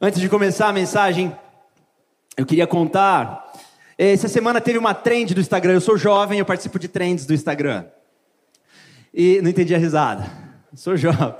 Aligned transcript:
Antes 0.00 0.20
de 0.20 0.28
começar 0.28 0.68
a 0.68 0.72
mensagem, 0.72 1.36
eu 2.36 2.46
queria 2.46 2.68
contar. 2.68 3.52
Essa 3.98 4.28
semana 4.28 4.60
teve 4.60 4.78
uma 4.78 4.94
trend 4.94 5.34
do 5.34 5.40
Instagram. 5.40 5.72
Eu 5.72 5.80
sou 5.80 5.98
jovem, 5.98 6.38
eu 6.38 6.44
participo 6.44 6.78
de 6.78 6.86
trends 6.86 7.26
do 7.26 7.34
Instagram. 7.34 7.84
E 9.12 9.42
não 9.42 9.50
entendi 9.50 9.74
a 9.74 9.78
risada. 9.78 10.24
sou 10.72 10.96
jovem. 10.96 11.34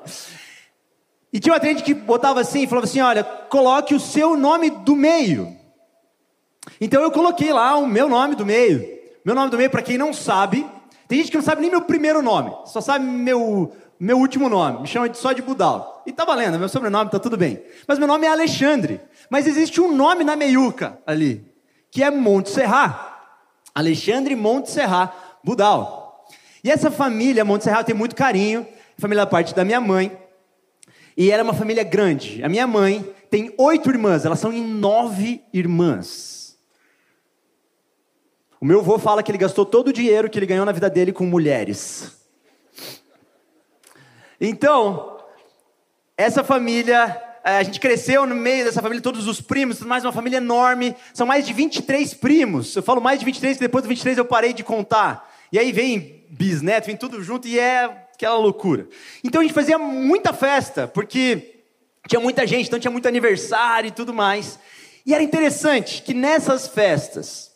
E 1.32 1.38
tinha 1.38 1.52
uma 1.52 1.60
trend 1.60 1.84
que 1.84 1.94
botava 1.94 2.40
assim, 2.40 2.66
falava 2.66 2.84
assim: 2.84 3.00
olha, 3.00 3.22
coloque 3.22 3.94
o 3.94 4.00
seu 4.00 4.36
nome 4.36 4.70
do 4.70 4.96
meio. 4.96 5.56
Então 6.80 7.00
eu 7.00 7.12
coloquei 7.12 7.52
lá 7.52 7.76
o 7.76 7.86
meu 7.86 8.08
nome 8.08 8.34
do 8.34 8.44
meio. 8.44 8.84
Meu 9.24 9.36
nome 9.36 9.52
do 9.52 9.56
meio, 9.56 9.70
para 9.70 9.82
quem 9.82 9.96
não 9.96 10.12
sabe, 10.12 10.66
tem 11.06 11.18
gente 11.18 11.30
que 11.30 11.36
não 11.36 11.44
sabe 11.44 11.60
nem 11.60 11.70
meu 11.70 11.82
primeiro 11.82 12.22
nome, 12.22 12.52
só 12.66 12.80
sabe 12.80 13.04
meu, 13.04 13.72
meu 14.00 14.18
último 14.18 14.48
nome, 14.48 14.82
me 14.82 14.86
chama 14.86 15.12
só 15.14 15.32
de 15.32 15.42
Budal. 15.42 16.02
E 16.06 16.12
tá 16.12 16.24
valendo, 16.24 16.58
meu 16.58 16.68
sobrenome 16.68 17.10
tá 17.10 17.18
tudo 17.18 17.36
bem. 17.36 17.62
Mas 17.86 17.98
meu 17.98 18.06
nome 18.06 18.26
é 18.26 18.30
Alexandre. 18.30 19.00
Mas 19.28 19.46
existe 19.46 19.80
um 19.80 19.94
nome 19.94 20.24
na 20.24 20.36
meiuca 20.36 20.98
ali, 21.06 21.44
que 21.90 22.02
é 22.02 22.10
Monte 22.10 22.50
Serra. 22.50 23.18
Alexandre 23.74 24.34
Monte 24.36 24.70
Serra 24.70 25.12
Budal. 25.42 26.26
E 26.62 26.70
essa 26.70 26.90
família 26.90 27.44
Monte 27.44 27.64
Serra 27.64 27.82
tem 27.82 27.94
muito 27.94 28.14
carinho, 28.14 28.66
família 28.96 29.24
da 29.24 29.30
parte 29.30 29.54
da 29.54 29.64
minha 29.64 29.80
mãe. 29.80 30.16
E 31.16 31.30
era 31.30 31.42
uma 31.42 31.52
família 31.52 31.82
grande. 31.82 32.42
A 32.44 32.48
minha 32.48 32.66
mãe 32.66 33.04
tem 33.30 33.52
oito 33.58 33.90
irmãs, 33.90 34.24
elas 34.24 34.38
são 34.38 34.52
em 34.52 34.62
nove 34.64 35.42
irmãs. 35.52 36.56
O 38.60 38.64
meu 38.64 38.80
avô 38.80 38.98
fala 38.98 39.22
que 39.22 39.30
ele 39.30 39.38
gastou 39.38 39.64
todo 39.64 39.88
o 39.88 39.92
dinheiro 39.92 40.28
que 40.30 40.38
ele 40.38 40.46
ganhou 40.46 40.64
na 40.64 40.72
vida 40.72 40.88
dele 40.88 41.12
com 41.12 41.24
mulheres. 41.24 42.17
Então, 44.40 45.18
essa 46.16 46.44
família, 46.44 47.20
eh, 47.44 47.58
a 47.58 47.62
gente 47.62 47.80
cresceu 47.80 48.24
no 48.24 48.36
meio 48.36 48.64
dessa 48.64 48.80
família, 48.80 49.02
todos 49.02 49.26
os 49.26 49.40
primos, 49.40 49.80
mais 49.80 50.04
uma 50.04 50.12
família 50.12 50.36
enorme, 50.36 50.94
são 51.12 51.26
mais 51.26 51.44
de 51.44 51.52
23 51.52 52.14
primos. 52.14 52.76
Eu 52.76 52.82
falo 52.82 53.00
mais 53.00 53.18
de 53.18 53.24
23, 53.24 53.56
porque 53.56 53.66
depois 53.66 53.82
do 53.82 53.88
23 53.88 54.16
eu 54.16 54.24
parei 54.24 54.52
de 54.52 54.62
contar. 54.62 55.28
E 55.50 55.58
aí 55.58 55.72
vem 55.72 56.24
bisneto, 56.30 56.86
vem 56.86 56.96
tudo 56.96 57.20
junto 57.22 57.48
e 57.48 57.58
é 57.58 57.84
aquela 58.14 58.36
loucura. 58.36 58.86
Então 59.24 59.40
a 59.40 59.44
gente 59.44 59.54
fazia 59.54 59.76
muita 59.76 60.32
festa, 60.32 60.86
porque 60.86 61.62
tinha 62.06 62.20
muita 62.20 62.46
gente, 62.46 62.68
então 62.68 62.78
tinha 62.78 62.90
muito 62.90 63.08
aniversário 63.08 63.88
e 63.88 63.92
tudo 63.92 64.14
mais. 64.14 64.58
E 65.04 65.14
era 65.14 65.22
interessante 65.22 66.02
que 66.02 66.14
nessas 66.14 66.68
festas 66.68 67.50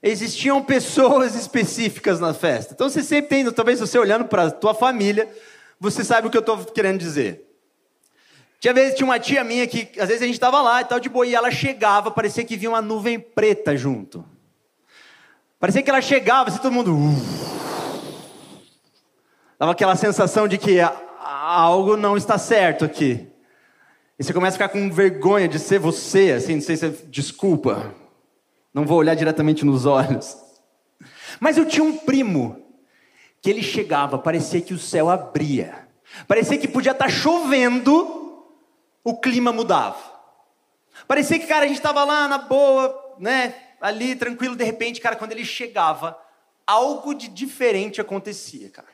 existiam 0.00 0.62
pessoas 0.62 1.34
específicas 1.38 2.20
na 2.20 2.32
festa. 2.32 2.74
Então 2.74 2.88
você 2.88 3.02
sempre 3.02 3.28
tem, 3.28 3.52
talvez 3.52 3.80
você 3.80 3.98
olhando 3.98 4.26
para 4.26 4.44
a 4.44 4.50
tua 4.50 4.72
família, 4.72 5.28
você 5.78 6.04
sabe 6.04 6.26
o 6.26 6.30
que 6.30 6.36
eu 6.36 6.40
estou 6.40 6.58
querendo 6.64 6.98
dizer. 6.98 7.46
Tinha 8.58 8.72
vezes 8.72 8.94
tinha 8.94 9.06
uma 9.06 9.18
tia 9.18 9.44
minha 9.44 9.66
que 9.66 9.88
às 10.00 10.08
vezes 10.08 10.22
a 10.22 10.26
gente 10.26 10.34
estava 10.34 10.62
lá 10.62 10.80
e 10.80 10.84
tal 10.84 10.98
de 10.98 11.08
boa 11.08 11.26
e 11.26 11.34
ela 11.34 11.50
chegava, 11.50 12.10
parecia 12.10 12.44
que 12.44 12.56
vinha 12.56 12.70
uma 12.70 12.82
nuvem 12.82 13.18
preta 13.20 13.76
junto. 13.76 14.24
Parecia 15.60 15.82
que 15.82 15.90
ela 15.90 16.00
chegava, 16.00 16.48
assim 16.48 16.58
todo 16.58 16.72
mundo 16.72 16.94
uh, 16.94 17.56
dava 19.58 19.72
aquela 19.72 19.96
sensação 19.96 20.48
de 20.48 20.58
que 20.58 20.78
algo 21.20 21.96
não 21.96 22.16
está 22.16 22.38
certo 22.38 22.84
aqui. 22.84 23.28
E 24.18 24.24
você 24.24 24.32
começa 24.32 24.56
a 24.56 24.58
ficar 24.58 24.68
com 24.68 24.90
vergonha 24.90 25.46
de 25.46 25.58
ser 25.58 25.78
você, 25.78 26.32
assim, 26.32 26.54
não 26.54 26.62
sei 26.62 26.76
se 26.76 26.88
desculpa. 27.06 27.94
Não 28.72 28.86
vou 28.86 28.98
olhar 28.98 29.14
diretamente 29.14 29.64
nos 29.64 29.84
olhos. 29.86 30.36
Mas 31.38 31.56
eu 31.56 31.66
tinha 31.66 31.84
um 31.84 31.96
primo 31.96 32.65
que 33.40 33.50
ele 33.50 33.62
chegava, 33.62 34.18
parecia 34.18 34.60
que 34.60 34.74
o 34.74 34.78
céu 34.78 35.08
abria. 35.08 35.86
Parecia 36.26 36.58
que 36.58 36.68
podia 36.68 36.92
estar 36.92 37.08
chovendo, 37.08 38.44
o 39.04 39.16
clima 39.16 39.52
mudava. 39.52 40.16
Parecia 41.06 41.38
que, 41.38 41.46
cara, 41.46 41.64
a 41.64 41.68
gente 41.68 41.76
estava 41.76 42.04
lá 42.04 42.26
na 42.26 42.38
boa, 42.38 43.14
né, 43.18 43.54
ali 43.80 44.16
tranquilo, 44.16 44.56
de 44.56 44.64
repente, 44.64 45.00
cara, 45.00 45.16
quando 45.16 45.32
ele 45.32 45.44
chegava, 45.44 46.18
algo 46.66 47.14
de 47.14 47.28
diferente 47.28 48.00
acontecia, 48.00 48.70
cara. 48.70 48.88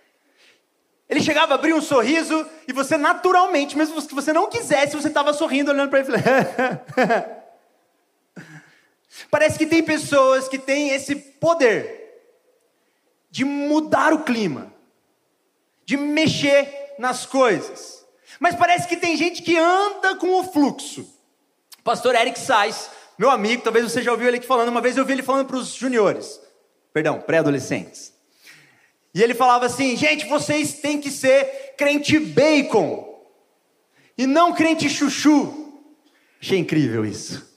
Ele 1.09 1.21
chegava, 1.21 1.55
abria 1.55 1.77
um 1.77 1.83
sorriso 1.83 2.47
e 2.67 2.73
você 2.73 2.97
naturalmente, 2.97 3.77
mesmo 3.77 4.01
que 4.07 4.15
você 4.15 4.33
não 4.33 4.49
quisesse, 4.49 4.97
você 4.97 5.09
estava 5.09 5.33
sorrindo, 5.33 5.71
olhando 5.71 5.91
para 5.91 6.01
ele. 6.01 6.09
Parece 9.31 9.59
que 9.59 9.67
tem 9.67 9.83
pessoas 9.83 10.49
que 10.49 10.59
têm 10.59 10.91
esse 10.91 11.15
poder 11.15 12.02
de 13.33 13.47
mudar 13.47 14.13
o 14.13 14.25
clima, 14.25 14.71
de 15.87 15.97
mexer 15.97 16.95
nas 16.99 17.25
coisas. 17.25 18.07
Mas 18.39 18.55
parece 18.55 18.87
que 18.87 18.97
tem 18.97 19.17
gente 19.17 19.41
que 19.41 19.57
anda 19.57 20.15
com 20.17 20.39
o 20.39 20.45
fluxo. 20.45 21.09
Pastor 21.83 22.15
Eric 22.15 22.39
Sais, 22.39 22.91
meu 23.19 23.31
amigo, 23.31 23.63
talvez 23.63 23.91
você 23.91 24.03
já 24.03 24.13
ouviu 24.13 24.29
ele 24.29 24.37
aqui 24.37 24.47
falando, 24.47 24.69
uma 24.69 24.83
vez 24.83 24.99
eu 24.99 25.03
ouvi 25.03 25.15
ele 25.15 25.23
falando 25.23 25.47
para 25.47 25.57
os 25.57 25.75
juniores, 25.75 26.39
perdão, 26.93 27.23
pré-adolescentes. 27.23 28.13
E 29.15 29.23
ele 29.23 29.35
falava 29.35 29.65
assim: 29.65 29.97
gente, 29.97 30.27
vocês 30.27 30.75
têm 30.75 31.01
que 31.01 31.11
ser 31.11 31.75
crente 31.79 32.19
bacon, 32.19 33.19
e 34.17 34.27
não 34.27 34.53
crente 34.53 34.91
chuchu. 34.91 35.81
Achei 36.39 36.59
incrível 36.59 37.03
isso. 37.07 37.51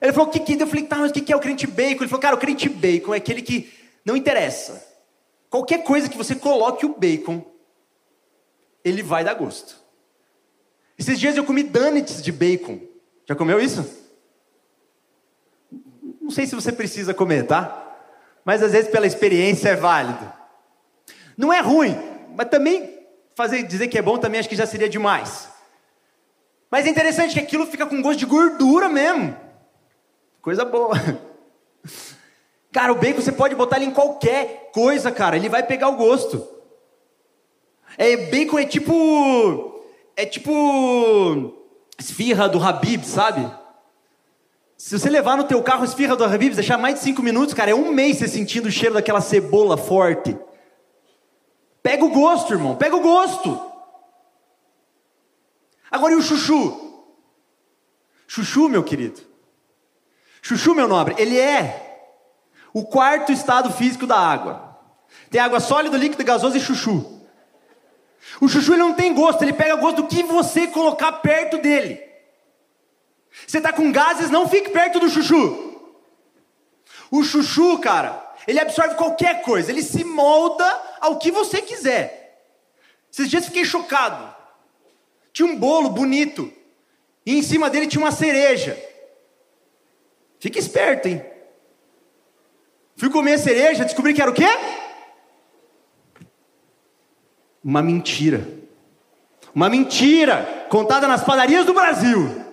Ele 0.00 0.12
falou: 0.14 0.28
o 0.28 0.30
que, 0.30 0.40
que 0.40 0.54
eu 0.54 0.66
falei, 0.66 0.84
tá, 0.84 0.96
mas 0.96 1.10
o 1.10 1.14
que 1.14 1.30
é 1.30 1.36
o 1.36 1.40
crente 1.40 1.66
bacon? 1.66 2.02
Ele 2.02 2.08
falou, 2.08 2.22
cara, 2.22 2.36
o 2.36 2.38
crente 2.38 2.70
bacon 2.70 3.12
é 3.12 3.18
aquele 3.18 3.42
que 3.42 3.79
não 4.04 4.16
interessa. 4.16 4.86
Qualquer 5.48 5.82
coisa 5.82 6.08
que 6.08 6.16
você 6.16 6.34
coloque 6.34 6.86
o 6.86 6.96
bacon, 6.96 7.44
ele 8.84 9.02
vai 9.02 9.24
dar 9.24 9.34
gosto. 9.34 9.76
Esses 10.98 11.18
dias 11.18 11.36
eu 11.36 11.44
comi 11.44 11.62
donuts 11.62 12.22
de 12.22 12.30
bacon. 12.30 12.80
Já 13.26 13.34
comeu 13.34 13.60
isso? 13.60 13.84
Não 16.20 16.30
sei 16.30 16.46
se 16.46 16.54
você 16.54 16.70
precisa 16.70 17.14
comer, 17.14 17.46
tá? 17.46 17.98
Mas 18.44 18.62
às 18.62 18.72
vezes 18.72 18.90
pela 18.90 19.06
experiência 19.06 19.70
é 19.70 19.76
válido. 19.76 20.32
Não 21.36 21.52
é 21.52 21.60
ruim, 21.60 21.96
mas 22.36 22.48
também 22.48 22.98
fazer 23.34 23.62
dizer 23.62 23.88
que 23.88 23.98
é 23.98 24.02
bom 24.02 24.18
também 24.18 24.40
acho 24.40 24.48
que 24.48 24.56
já 24.56 24.66
seria 24.66 24.88
demais. 24.88 25.48
Mas 26.70 26.86
é 26.86 26.90
interessante 26.90 27.34
que 27.34 27.40
aquilo 27.40 27.66
fica 27.66 27.86
com 27.86 28.00
gosto 28.00 28.18
de 28.18 28.26
gordura 28.26 28.88
mesmo. 28.88 29.36
Coisa 30.40 30.64
boa. 30.64 30.94
Cara, 32.72 32.92
o 32.92 32.96
bacon 32.96 33.20
você 33.20 33.32
pode 33.32 33.54
botar 33.54 33.76
ele 33.76 33.86
em 33.86 33.90
qualquer 33.90 34.70
coisa, 34.72 35.10
cara, 35.10 35.36
ele 35.36 35.48
vai 35.48 35.62
pegar 35.62 35.88
o 35.88 35.96
gosto. 35.96 36.46
É, 37.98 38.16
bacon 38.16 38.58
é 38.58 38.66
tipo. 38.66 39.82
É 40.16 40.24
tipo. 40.24 41.56
Esfirra 41.98 42.48
do 42.48 42.62
Habib, 42.62 43.04
sabe? 43.04 43.50
Se 44.76 44.98
você 44.98 45.10
levar 45.10 45.36
no 45.36 45.44
teu 45.44 45.62
carro 45.62 45.84
esfirra 45.84 46.16
do 46.16 46.24
Habib, 46.24 46.54
deixar 46.54 46.78
mais 46.78 46.94
de 46.94 47.00
cinco 47.00 47.22
minutos, 47.22 47.52
cara, 47.52 47.72
é 47.72 47.74
um 47.74 47.92
mês 47.92 48.16
você 48.16 48.26
sentindo 48.26 48.66
o 48.66 48.70
cheiro 48.70 48.94
daquela 48.94 49.20
cebola 49.20 49.76
forte. 49.76 50.34
Pega 51.82 52.04
o 52.04 52.10
gosto, 52.10 52.54
irmão, 52.54 52.76
pega 52.76 52.96
o 52.96 53.00
gosto. 53.00 53.60
Agora 55.90 56.14
e 56.14 56.16
o 56.16 56.22
chuchu? 56.22 57.04
Chuchu, 58.26 58.68
meu 58.68 58.82
querido. 58.82 59.20
Chuchu, 60.40 60.74
meu 60.74 60.88
nobre, 60.88 61.14
ele 61.18 61.36
é 61.36 61.89
o 62.72 62.84
quarto 62.84 63.32
estado 63.32 63.72
físico 63.72 64.06
da 64.06 64.18
água. 64.18 64.78
Tem 65.30 65.40
água 65.40 65.60
sólida, 65.60 65.96
líquida, 65.96 66.22
gasosa 66.22 66.56
e 66.56 66.60
chuchu. 66.60 67.20
O 68.40 68.48
chuchu 68.48 68.72
ele 68.72 68.82
não 68.82 68.94
tem 68.94 69.12
gosto, 69.14 69.42
ele 69.42 69.52
pega 69.52 69.76
gosto 69.76 70.02
do 70.02 70.08
que 70.08 70.22
você 70.22 70.66
colocar 70.66 71.12
perto 71.12 71.58
dele. 71.58 72.00
Você 73.46 73.58
está 73.58 73.72
com 73.72 73.90
gases, 73.90 74.30
não 74.30 74.48
fique 74.48 74.70
perto 74.70 74.98
do 74.98 75.08
chuchu. 75.08 75.70
O 77.10 77.22
chuchu, 77.22 77.78
cara, 77.78 78.34
ele 78.46 78.60
absorve 78.60 78.94
qualquer 78.94 79.42
coisa, 79.42 79.70
ele 79.70 79.82
se 79.82 80.04
molda 80.04 80.64
ao 81.00 81.18
que 81.18 81.30
você 81.30 81.60
quiser. 81.60 82.46
Esses 83.12 83.28
dias 83.28 83.46
fiquei 83.46 83.64
chocado. 83.64 84.34
Tinha 85.32 85.48
um 85.48 85.56
bolo 85.56 85.90
bonito, 85.90 86.52
e 87.24 87.38
em 87.38 87.42
cima 87.42 87.70
dele 87.70 87.86
tinha 87.86 88.02
uma 88.02 88.12
cereja. 88.12 88.78
Fique 90.38 90.58
esperto, 90.58 91.08
hein? 91.08 91.24
Fui 93.00 93.08
comer 93.08 93.38
cereja, 93.38 93.86
descobri 93.86 94.12
que 94.12 94.20
era 94.20 94.30
o 94.30 94.34
quê? 94.34 94.44
Uma 97.64 97.80
mentira. 97.80 98.46
Uma 99.54 99.70
mentira 99.70 100.66
contada 100.68 101.08
nas 101.08 101.24
padarias 101.24 101.64
do 101.64 101.72
Brasil. 101.72 102.44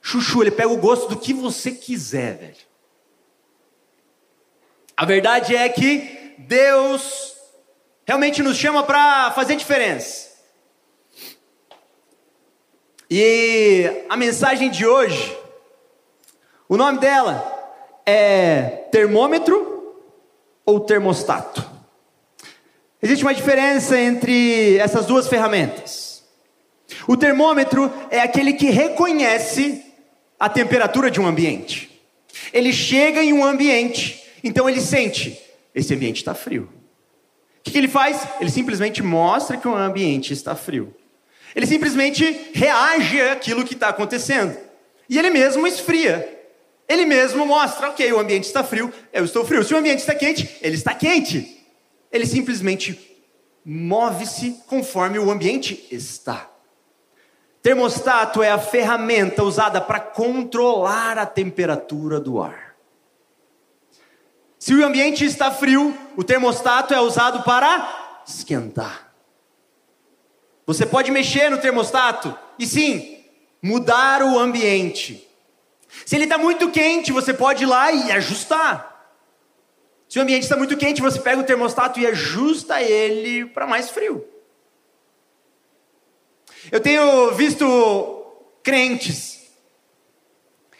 Chuchu, 0.00 0.40
ele 0.40 0.52
pega 0.52 0.68
o 0.68 0.76
gosto 0.76 1.08
do 1.08 1.18
que 1.18 1.34
você 1.34 1.72
quiser, 1.72 2.36
velho. 2.36 2.64
A 4.96 5.04
verdade 5.04 5.56
é 5.56 5.68
que 5.68 6.36
Deus 6.38 7.34
realmente 8.06 8.40
nos 8.40 8.56
chama 8.56 8.84
para 8.84 9.32
fazer 9.32 9.56
diferença. 9.56 10.30
E 13.10 14.04
a 14.08 14.16
mensagem 14.16 14.70
de 14.70 14.86
hoje, 14.86 15.36
o 16.68 16.76
nome 16.76 17.00
dela 17.00 17.53
é 18.06 18.86
termômetro 18.90 19.96
ou 20.64 20.80
termostato? 20.80 21.64
Existe 23.02 23.22
uma 23.22 23.34
diferença 23.34 23.98
entre 23.98 24.78
essas 24.78 25.06
duas 25.06 25.28
ferramentas. 25.28 26.24
O 27.06 27.16
termômetro 27.16 27.92
é 28.10 28.20
aquele 28.20 28.54
que 28.54 28.70
reconhece 28.70 29.84
a 30.38 30.48
temperatura 30.48 31.10
de 31.10 31.20
um 31.20 31.26
ambiente. 31.26 32.00
Ele 32.52 32.72
chega 32.72 33.22
em 33.22 33.32
um 33.32 33.44
ambiente, 33.44 34.22
então 34.42 34.68
ele 34.68 34.80
sente: 34.80 35.38
esse 35.74 35.92
ambiente 35.94 36.18
está 36.18 36.34
frio. 36.34 36.68
O 37.58 37.70
que, 37.70 37.76
ele 37.76 37.88
faz? 37.88 38.26
Ele 38.40 38.50
simplesmente 38.50 39.02
mostra 39.02 39.56
que 39.56 39.66
o 39.66 39.74
ambiente 39.74 40.32
está 40.32 40.54
frio. 40.54 40.94
Ele 41.56 41.66
simplesmente 41.66 42.50
reage 42.52 43.20
àquilo 43.22 43.64
que 43.64 43.74
está 43.74 43.88
acontecendo. 43.88 44.56
E 45.08 45.18
ele 45.18 45.30
mesmo 45.30 45.66
esfria. 45.66 46.43
Ele 46.88 47.06
mesmo 47.06 47.46
mostra, 47.46 47.88
ok, 47.88 48.12
o 48.12 48.18
ambiente 48.18 48.44
está 48.44 48.62
frio, 48.62 48.92
eu 49.12 49.24
estou 49.24 49.44
frio. 49.44 49.64
Se 49.64 49.72
o 49.72 49.78
ambiente 49.78 50.00
está 50.00 50.14
quente, 50.14 50.58
ele 50.60 50.74
está 50.74 50.94
quente. 50.94 51.64
Ele 52.12 52.26
simplesmente 52.26 52.98
move-se 53.64 54.62
conforme 54.66 55.18
o 55.18 55.30
ambiente 55.30 55.86
está. 55.90 56.50
Termostato 57.62 58.42
é 58.42 58.50
a 58.50 58.58
ferramenta 58.58 59.42
usada 59.42 59.80
para 59.80 59.98
controlar 59.98 61.16
a 61.16 61.24
temperatura 61.24 62.20
do 62.20 62.42
ar. 62.42 62.76
Se 64.58 64.74
o 64.74 64.84
ambiente 64.84 65.24
está 65.24 65.50
frio, 65.50 65.96
o 66.16 66.22
termostato 66.22 66.92
é 66.92 67.00
usado 67.00 67.42
para 67.42 68.22
esquentar. 68.26 69.14
Você 70.66 70.86
pode 70.86 71.10
mexer 71.10 71.50
no 71.50 71.58
termostato 71.58 72.36
e 72.58 72.66
sim, 72.66 73.24
mudar 73.62 74.22
o 74.22 74.38
ambiente. 74.38 75.26
Se 76.04 76.16
ele 76.16 76.24
está 76.24 76.36
muito 76.38 76.70
quente, 76.70 77.12
você 77.12 77.32
pode 77.32 77.64
ir 77.64 77.66
lá 77.66 77.92
e 77.92 78.10
ajustar. 78.12 78.94
Se 80.08 80.18
o 80.18 80.22
ambiente 80.22 80.42
está 80.42 80.56
muito 80.56 80.76
quente, 80.76 81.02
você 81.02 81.18
pega 81.18 81.40
o 81.40 81.44
termostato 81.44 81.98
e 81.98 82.06
ajusta 82.06 82.80
ele 82.82 83.46
para 83.46 83.66
mais 83.66 83.90
frio. 83.90 84.24
Eu 86.70 86.80
tenho 86.80 87.32
visto 87.32 88.24
crentes 88.62 89.40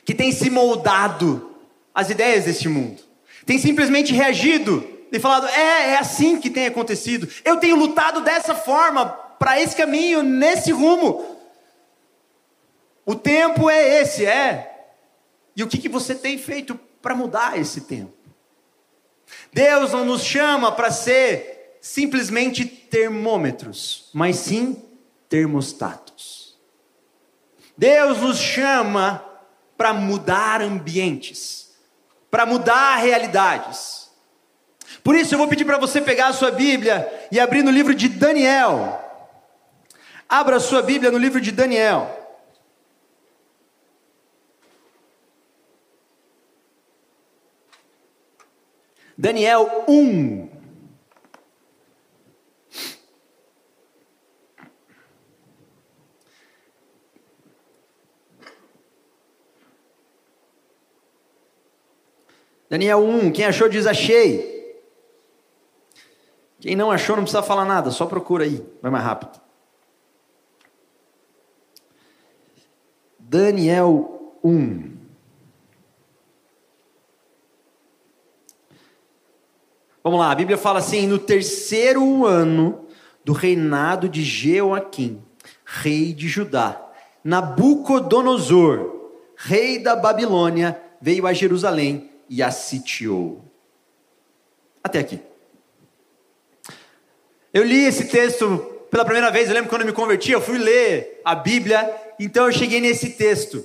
que 0.05 0.14
têm 0.14 0.32
se 0.32 0.50
moldado 0.50 1.56
às 1.94 2.10
ideias 2.10 2.44
deste 2.44 2.69
mundo, 2.69 3.02
têm 3.46 3.58
simplesmente 3.58 4.12
reagido 4.12 4.88
e 5.10 5.19
falado: 5.19 5.49
é, 5.49 5.90
é 5.93 5.99
assim 5.99 6.40
que 6.40 6.50
tem 6.50 6.67
acontecido. 6.67 7.28
Eu 7.44 7.56
tenho 7.58 7.76
lutado 7.76 8.20
dessa 8.20 8.55
forma, 8.55 9.06
para 9.06 9.60
esse 9.60 9.76
caminho, 9.76 10.22
nesse 10.22 10.72
rumo. 10.72 11.37
O 13.06 13.14
tempo 13.14 13.69
é 13.69 14.00
esse, 14.00 14.25
é. 14.25 14.73
E 15.56 15.62
o 15.62 15.68
que, 15.68 15.78
que 15.78 15.88
você 15.88 16.14
tem 16.14 16.36
feito 16.38 16.78
para 17.00 17.14
mudar 17.14 17.58
esse 17.58 17.82
tempo? 17.82 18.12
Deus 19.52 19.92
não 19.92 20.04
nos 20.04 20.22
chama 20.24 20.72
para 20.72 20.90
ser 20.90 21.78
simplesmente 21.80 22.64
termômetros, 22.64 24.10
mas 24.12 24.36
sim 24.36 24.82
termostatos. 25.28 26.58
Deus 27.76 28.20
nos 28.20 28.38
chama 28.38 29.24
para 29.76 29.92
mudar 29.92 30.62
ambientes, 30.62 31.74
para 32.30 32.46
mudar 32.46 32.96
realidades. 32.96 34.10
Por 35.02 35.14
isso 35.14 35.34
eu 35.34 35.38
vou 35.38 35.48
pedir 35.48 35.64
para 35.64 35.78
você 35.78 36.00
pegar 36.00 36.28
a 36.28 36.32
sua 36.32 36.50
Bíblia 36.50 37.06
e 37.30 37.38
abrir 37.38 37.62
no 37.62 37.70
livro 37.70 37.94
de 37.94 38.08
Daniel. 38.08 39.00
Abra 40.28 40.56
a 40.56 40.60
sua 40.60 40.82
Bíblia 40.82 41.10
no 41.10 41.18
livro 41.18 41.40
de 41.40 41.52
Daniel. 41.52 42.23
Daniel 49.24 49.86
1. 49.88 50.50
Daniel 62.68 62.98
1, 62.98 63.32
quem 63.32 63.46
achou 63.46 63.66
diz 63.66 63.86
achei. 63.86 64.84
Quem 66.60 66.76
não 66.76 66.90
achou 66.90 67.16
não 67.16 67.22
precisa 67.22 67.42
falar 67.42 67.64
nada, 67.64 67.90
só 67.90 68.04
procura 68.04 68.44
aí, 68.44 68.62
vai 68.82 68.90
mais 68.90 69.04
rápido. 69.04 69.40
Daniel 73.18 74.38
1. 74.44 74.94
Vamos 80.04 80.20
lá, 80.20 80.30
a 80.30 80.34
Bíblia 80.34 80.58
fala 80.58 80.80
assim: 80.80 81.06
no 81.06 81.18
terceiro 81.18 82.26
ano 82.26 82.86
do 83.24 83.32
reinado 83.32 84.06
de 84.06 84.22
Jeoaquim, 84.22 85.24
rei 85.64 86.12
de 86.12 86.28
Judá, 86.28 86.78
Nabucodonosor, 87.24 89.12
rei 89.34 89.78
da 89.78 89.96
Babilônia, 89.96 90.78
veio 91.00 91.26
a 91.26 91.32
Jerusalém 91.32 92.10
e 92.28 92.42
a 92.42 92.50
sitiou. 92.50 93.42
Até 94.82 94.98
aqui. 94.98 95.18
Eu 97.54 97.64
li 97.64 97.84
esse 97.84 98.08
texto 98.08 98.58
pela 98.90 99.06
primeira 99.06 99.30
vez, 99.30 99.48
eu 99.48 99.54
lembro 99.54 99.70
quando 99.70 99.82
eu 99.82 99.86
me 99.86 99.92
converti, 99.92 100.32
eu 100.32 100.40
fui 100.40 100.58
ler 100.58 101.22
a 101.24 101.34
Bíblia, 101.34 101.90
então 102.20 102.44
eu 102.44 102.52
cheguei 102.52 102.80
nesse 102.80 103.10
texto. 103.10 103.64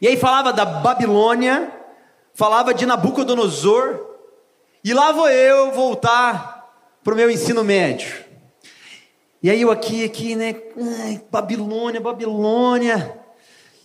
E 0.00 0.06
aí 0.06 0.16
falava 0.16 0.52
da 0.52 0.64
Babilônia, 0.64 1.72
falava 2.32 2.72
de 2.72 2.86
Nabucodonosor, 2.86 4.11
e 4.84 4.92
lá 4.92 5.12
vou 5.12 5.28
eu 5.28 5.72
voltar 5.72 6.70
para 7.04 7.12
o 7.12 7.16
meu 7.16 7.30
ensino 7.30 7.62
médio. 7.62 8.12
E 9.42 9.50
aí 9.50 9.60
eu 9.60 9.70
aqui, 9.70 10.04
aqui, 10.04 10.36
né? 10.36 10.54
Ai, 11.04 11.20
Babilônia, 11.30 12.00
Babilônia. 12.00 13.18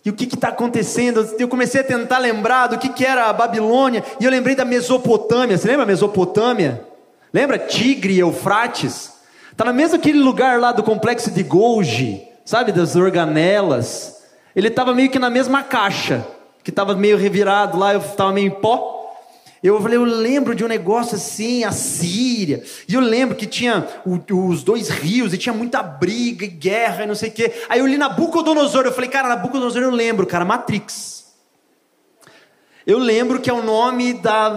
E 0.06 0.10
o 0.10 0.14
que 0.14 0.24
está 0.24 0.50
acontecendo? 0.50 1.28
Eu 1.38 1.48
comecei 1.48 1.82
a 1.82 1.84
tentar 1.84 2.20
lembrar 2.20 2.68
do 2.68 2.78
que, 2.78 2.90
que 2.90 3.06
era 3.06 3.26
a 3.26 3.34
Babilônia. 3.34 4.04
E 4.20 4.26
eu 4.26 4.32
lembrei 4.32 4.56
da 4.56 4.64
Mesopotâmia. 4.64 5.58
Você 5.58 5.68
lembra 5.68 5.84
a 5.84 5.88
Mesopotâmia? 5.88 6.86
Lembra 7.34 7.58
Tigre 7.58 8.18
Eufrates? 8.18 9.14
Está 9.52 9.66
no 9.66 9.74
mesmo 9.74 9.98
aquele 9.98 10.20
lugar 10.20 10.60
lá 10.60 10.72
do 10.72 10.84
complexo 10.84 11.32
de 11.32 11.44
Golgi, 11.44 12.28
sabe? 12.46 12.72
Das 12.72 12.96
organelas. 12.96 14.24
Ele 14.56 14.68
estava 14.68 14.94
meio 14.94 15.10
que 15.10 15.20
na 15.20 15.30
mesma 15.30 15.64
caixa, 15.64 16.26
que 16.64 16.70
estava 16.70 16.96
meio 16.96 17.18
revirado 17.18 17.78
lá, 17.78 17.94
eu 17.94 18.00
estava 18.00 18.32
meio 18.32 18.48
em 18.48 18.52
pó. 18.52 18.97
Eu 19.63 19.81
falei, 19.81 19.98
eu 19.98 20.04
lembro 20.04 20.54
de 20.54 20.63
um 20.63 20.68
negócio 20.68 21.15
assim, 21.15 21.63
a 21.63 21.71
Síria. 21.71 22.63
E 22.88 22.94
eu 22.94 23.01
lembro 23.01 23.36
que 23.36 23.48
tinha 23.48 23.88
o, 24.06 24.48
os 24.48 24.63
dois 24.63 24.89
rios 24.89 25.33
e 25.33 25.38
tinha 25.38 25.54
muita 25.54 25.81
briga 25.81 26.45
e 26.45 26.50
guerra 26.50 27.04
e 27.04 27.07
não 27.07 27.15
sei 27.15 27.30
o 27.30 27.31
quê. 27.31 27.51
Aí 27.68 27.80
eu 27.80 27.88
li 27.88 27.98
Nabucodonosor. 27.98 28.86
Eu 28.86 28.92
falei, 28.92 29.09
cara, 29.09 29.27
Nabucodonosor 29.30 29.81
eu 29.81 29.89
lembro, 29.89 30.27
cara, 30.27 30.45
Matrix. 30.45 31.33
Eu 32.86 33.00
lembro 33.00 33.39
que 33.41 33.50
é 33.50 33.53
o 33.53 33.63
nome 33.63 34.13
da, 34.13 34.50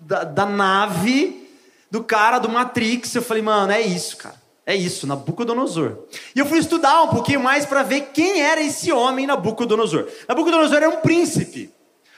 da, 0.00 0.24
da 0.24 0.46
nave 0.46 1.48
do 1.90 2.04
cara 2.04 2.38
do 2.38 2.48
Matrix. 2.48 3.14
Eu 3.14 3.22
falei, 3.22 3.42
mano, 3.42 3.72
é 3.72 3.80
isso, 3.80 4.16
cara. 4.18 4.40
É 4.64 4.76
isso, 4.76 5.06
Nabucodonosor. 5.06 5.96
E 6.36 6.38
eu 6.38 6.46
fui 6.46 6.58
estudar 6.58 7.02
um 7.02 7.08
pouquinho 7.08 7.40
mais 7.40 7.66
para 7.66 7.82
ver 7.82 8.10
quem 8.12 8.40
era 8.42 8.60
esse 8.60 8.92
homem 8.92 9.26
Nabucodonosor. 9.26 10.06
Nabucodonosor 10.28 10.76
era 10.76 10.88
um 10.88 11.00
príncipe. 11.00 11.72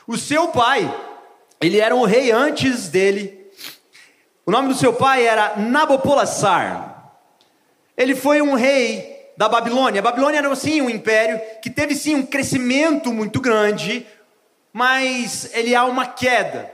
O 0.06 0.18
seu 0.18 0.48
pai 0.48 0.92
ele 1.60 1.80
era 1.80 1.94
um 1.94 2.04
rei 2.04 2.30
antes 2.30 2.88
dele. 2.88 3.50
O 4.46 4.50
nome 4.50 4.68
do 4.68 4.74
seu 4.74 4.92
pai 4.92 5.26
era 5.26 5.56
Nabopolassar. 5.56 7.12
Ele 7.96 8.14
foi 8.14 8.42
um 8.42 8.54
rei 8.54 9.32
da 9.36 9.48
Babilônia. 9.48 10.00
A 10.00 10.02
Babilônia 10.02 10.38
era 10.38 10.54
sim 10.54 10.80
um 10.80 10.90
império 10.90 11.40
que 11.62 11.70
teve 11.70 11.94
sim 11.94 12.14
um 12.14 12.26
crescimento 12.26 13.12
muito 13.12 13.40
grande, 13.40 14.06
mas 14.72 15.50
ele 15.54 15.74
há 15.74 15.84
uma 15.84 16.06
queda. 16.06 16.70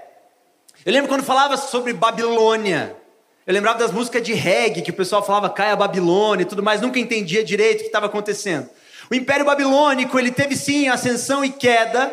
Eu 0.84 0.92
lembro 0.92 1.08
quando 1.08 1.22
falava 1.22 1.56
sobre 1.56 1.92
Babilônia, 1.92 2.96
eu 3.46 3.52
lembrava 3.52 3.78
das 3.78 3.92
músicas 3.92 4.22
de 4.22 4.32
reggae 4.32 4.82
que 4.82 4.90
o 4.90 4.94
pessoal 4.94 5.22
falava 5.22 5.50
cai 5.50 5.70
a 5.70 5.76
Babilônia 5.76 6.42
e 6.42 6.46
tudo 6.46 6.62
mais, 6.62 6.80
nunca 6.80 6.99
entendia 6.99 7.44
direito 7.44 7.78
o 7.78 7.80
que 7.80 7.87
estava 7.87 8.06
acontecendo. 8.06 8.68
O 9.10 9.14
Império 9.14 9.44
Babilônico, 9.44 10.18
ele 10.18 10.30
teve 10.30 10.56
sim 10.56 10.88
ascensão 10.88 11.44
e 11.44 11.50
queda, 11.50 12.10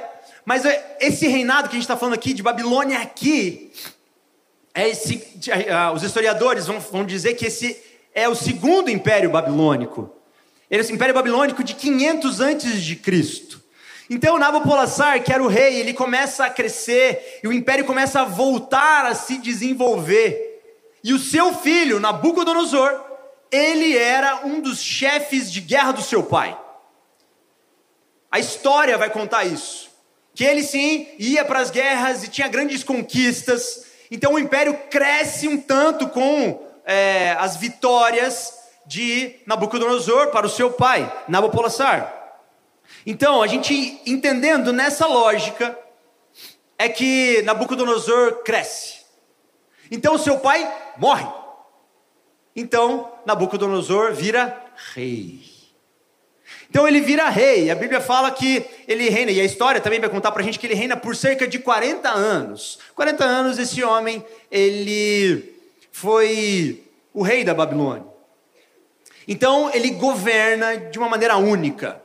mas 0.47 0.63
é, 0.63 0.95
esse 1.01 1.27
reinado 1.27 1.67
que 1.67 1.75
a 1.75 1.77
gente 1.77 1.83
está 1.83 1.97
falando 1.97 2.13
aqui, 2.13 2.33
de 2.33 2.41
Babilônia 2.41 2.99
aqui, 2.99 3.69
é 4.73 4.87
esse, 4.87 5.21
os 5.93 6.03
historiadores 6.03 6.67
vão, 6.67 6.79
vão 6.79 7.05
dizer 7.05 7.33
que 7.33 7.47
esse 7.47 7.77
é 8.15 8.29
o 8.29 8.33
segundo 8.33 8.89
império 8.89 9.29
babilônico. 9.29 10.09
Ele 10.71 10.81
é 10.81 10.91
império 10.93 11.13
babilônico 11.13 11.65
de 11.65 11.73
500 11.73 12.39
antes 12.39 12.81
de 12.81 12.95
Cristo. 12.95 13.61
Então 14.09 14.39
Nabopolassar, 14.39 15.21
que 15.21 15.33
era 15.33 15.43
o 15.43 15.47
rei, 15.47 15.81
ele 15.81 15.93
começa 15.93 16.45
a 16.45 16.49
crescer 16.49 17.41
e 17.43 17.47
o 17.49 17.51
império 17.51 17.83
começa 17.83 18.21
a 18.21 18.25
voltar 18.25 19.05
a 19.05 19.13
se 19.13 19.39
desenvolver. 19.39 20.61
E 21.03 21.13
o 21.13 21.19
seu 21.19 21.55
filho, 21.55 21.99
Nabucodonosor, 21.99 22.97
ele 23.51 23.97
era 23.97 24.45
um 24.45 24.61
dos 24.61 24.81
chefes 24.81 25.51
de 25.51 25.59
guerra 25.59 25.91
do 25.91 26.01
seu 26.01 26.23
pai. 26.23 26.57
A 28.31 28.39
história 28.39 28.97
vai 28.97 29.09
contar 29.09 29.43
isso 29.43 29.86
que 30.37 30.43
ele 30.43 30.61
sim 30.61 31.07
ia 31.17 31.43
para 31.43 31.59
as 31.59 31.71
guerras 31.71 32.23
e 32.23 32.27
tinha 32.27 32.47
grandes 32.47 32.83
conquistas. 32.83 33.87
Então 34.11 34.33
o 34.33 34.39
império 34.39 34.77
cresce 34.87 35.47
um 35.47 35.59
tanto 35.59 36.09
com 36.09 36.63
é, 36.85 37.31
as 37.39 37.57
vitórias 37.57 38.53
de 38.85 39.37
Nabucodonosor 39.47 40.27
para 40.27 40.45
o 40.45 40.49
seu 40.49 40.71
pai, 40.71 41.11
Nabopolassar. 41.27 42.13
Então, 43.03 43.41
a 43.41 43.47
gente 43.47 43.99
entendendo 44.05 44.71
nessa 44.71 45.07
lógica, 45.07 45.75
é 46.77 46.87
que 46.87 47.41
Nabucodonosor 47.41 48.43
cresce. 48.43 48.99
Então, 49.89 50.19
seu 50.19 50.37
pai 50.37 50.71
morre. 50.97 51.27
Então, 52.55 53.11
Nabucodonosor 53.25 54.13
vira 54.13 54.55
rei. 54.93 55.56
Então 56.69 56.87
ele 56.87 57.01
vira 57.01 57.29
rei. 57.29 57.69
A 57.71 57.75
Bíblia 57.75 58.01
fala 58.01 58.29
que 58.31 58.65
ele 58.87 59.09
reina, 59.09 59.31
e 59.31 59.39
a 59.39 59.45
história 59.45 59.81
também 59.81 59.99
vai 59.99 60.09
contar 60.09 60.31
para 60.31 60.41
a 60.41 60.45
gente 60.45 60.59
que 60.59 60.67
ele 60.67 60.73
reina 60.73 60.97
por 60.97 61.15
cerca 61.15 61.47
de 61.47 61.59
40 61.59 62.09
anos. 62.09 62.79
40 62.95 63.23
anos 63.23 63.57
esse 63.57 63.83
homem, 63.83 64.23
ele 64.51 65.55
foi 65.91 66.83
o 67.13 67.21
rei 67.21 67.43
da 67.43 67.53
Babilônia. 67.53 68.05
Então 69.27 69.71
ele 69.73 69.91
governa 69.91 70.77
de 70.77 70.97
uma 70.97 71.09
maneira 71.09 71.37
única. 71.37 72.01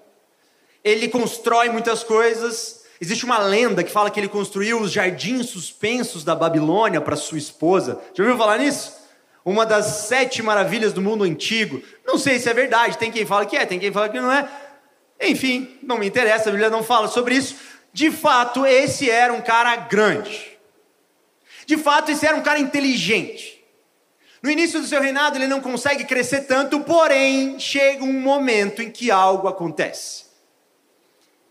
Ele 0.83 1.09
constrói 1.09 1.69
muitas 1.69 2.02
coisas. 2.02 2.83
Existe 3.00 3.25
uma 3.25 3.38
lenda 3.38 3.83
que 3.83 3.90
fala 3.90 4.11
que 4.11 4.19
ele 4.19 4.28
construiu 4.28 4.81
os 4.81 4.90
jardins 4.90 5.49
suspensos 5.49 6.25
da 6.25 6.35
Babilônia 6.35 7.00
para 7.00 7.16
sua 7.16 7.38
esposa. 7.38 8.00
Já 8.14 8.23
ouviu 8.23 8.38
falar 8.38 8.59
nisso? 8.59 9.01
Uma 9.45 9.67
das 9.67 10.07
sete 10.07 10.43
maravilhas 10.43 10.93
do 10.93 11.03
mundo 11.03 11.25
antigo. 11.25 11.83
Não 12.07 12.17
sei 12.17 12.39
se 12.39 12.49
é 12.49 12.55
verdade, 12.55 12.99
tem 12.99 13.11
quem 13.11 13.27
fala 13.27 13.45
que 13.45 13.57
é, 13.57 13.67
tem 13.67 13.79
quem 13.79 13.93
fala 13.93 14.09
que 14.09 14.21
não 14.21 14.31
é. 14.31 14.49
Enfim, 15.21 15.79
não 15.83 15.99
me 15.99 16.07
interessa, 16.07 16.49
a 16.49 16.53
Bíblia 16.53 16.71
não 16.71 16.83
fala 16.83 17.09
sobre 17.09 17.35
isso. 17.35 17.57
De 17.93 18.11
fato, 18.11 18.65
esse 18.65 19.11
era 19.11 19.33
um 19.33 19.41
cara 19.41 19.75
grande. 19.77 20.59
De 21.67 21.77
fato, 21.77 22.11
esse 22.11 22.27
era 22.27 22.37
um 22.37 22.43
cara 22.43 22.59
inteligente. 22.59 23.63
No 24.43 24.51
início 24.51 24.81
do 24.81 24.87
seu 24.87 25.01
reinado, 25.01 25.39
ele 25.39 25.47
não 25.47 25.61
consegue 25.61 26.05
crescer 26.05 26.43
tanto, 26.43 26.81
porém, 26.81 27.61
chega 27.61 28.03
um 28.03 28.13
momento 28.13 28.83
em 28.83 28.91
que 28.91 29.11
algo 29.11 29.47
acontece. 29.47 30.25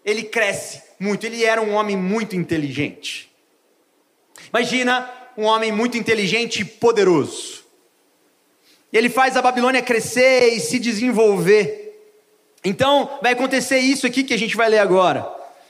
Ele 0.03 0.23
cresce 0.23 0.81
muito, 0.99 1.25
ele 1.25 1.45
era 1.45 1.61
um 1.61 1.73
homem 1.73 1.95
muito 1.95 2.35
inteligente. 2.35 3.31
Imagina 4.49 5.09
um 5.37 5.45
homem 5.45 5.71
muito 5.71 5.97
inteligente 5.97 6.61
e 6.61 6.65
poderoso. 6.65 7.60
Ele 8.91 9.09
faz 9.09 9.37
a 9.37 9.41
Babilônia 9.41 9.81
crescer 9.81 10.49
e 10.53 10.59
se 10.59 10.77
desenvolver. 10.77 11.81
Então, 12.63 13.17
vai 13.21 13.33
acontecer 13.33 13.79
isso 13.79 14.05
aqui 14.05 14.23
que 14.23 14.33
a 14.33 14.37
gente 14.37 14.55
vai 14.55 14.69
ler 14.69 14.79
agora. 14.79 15.27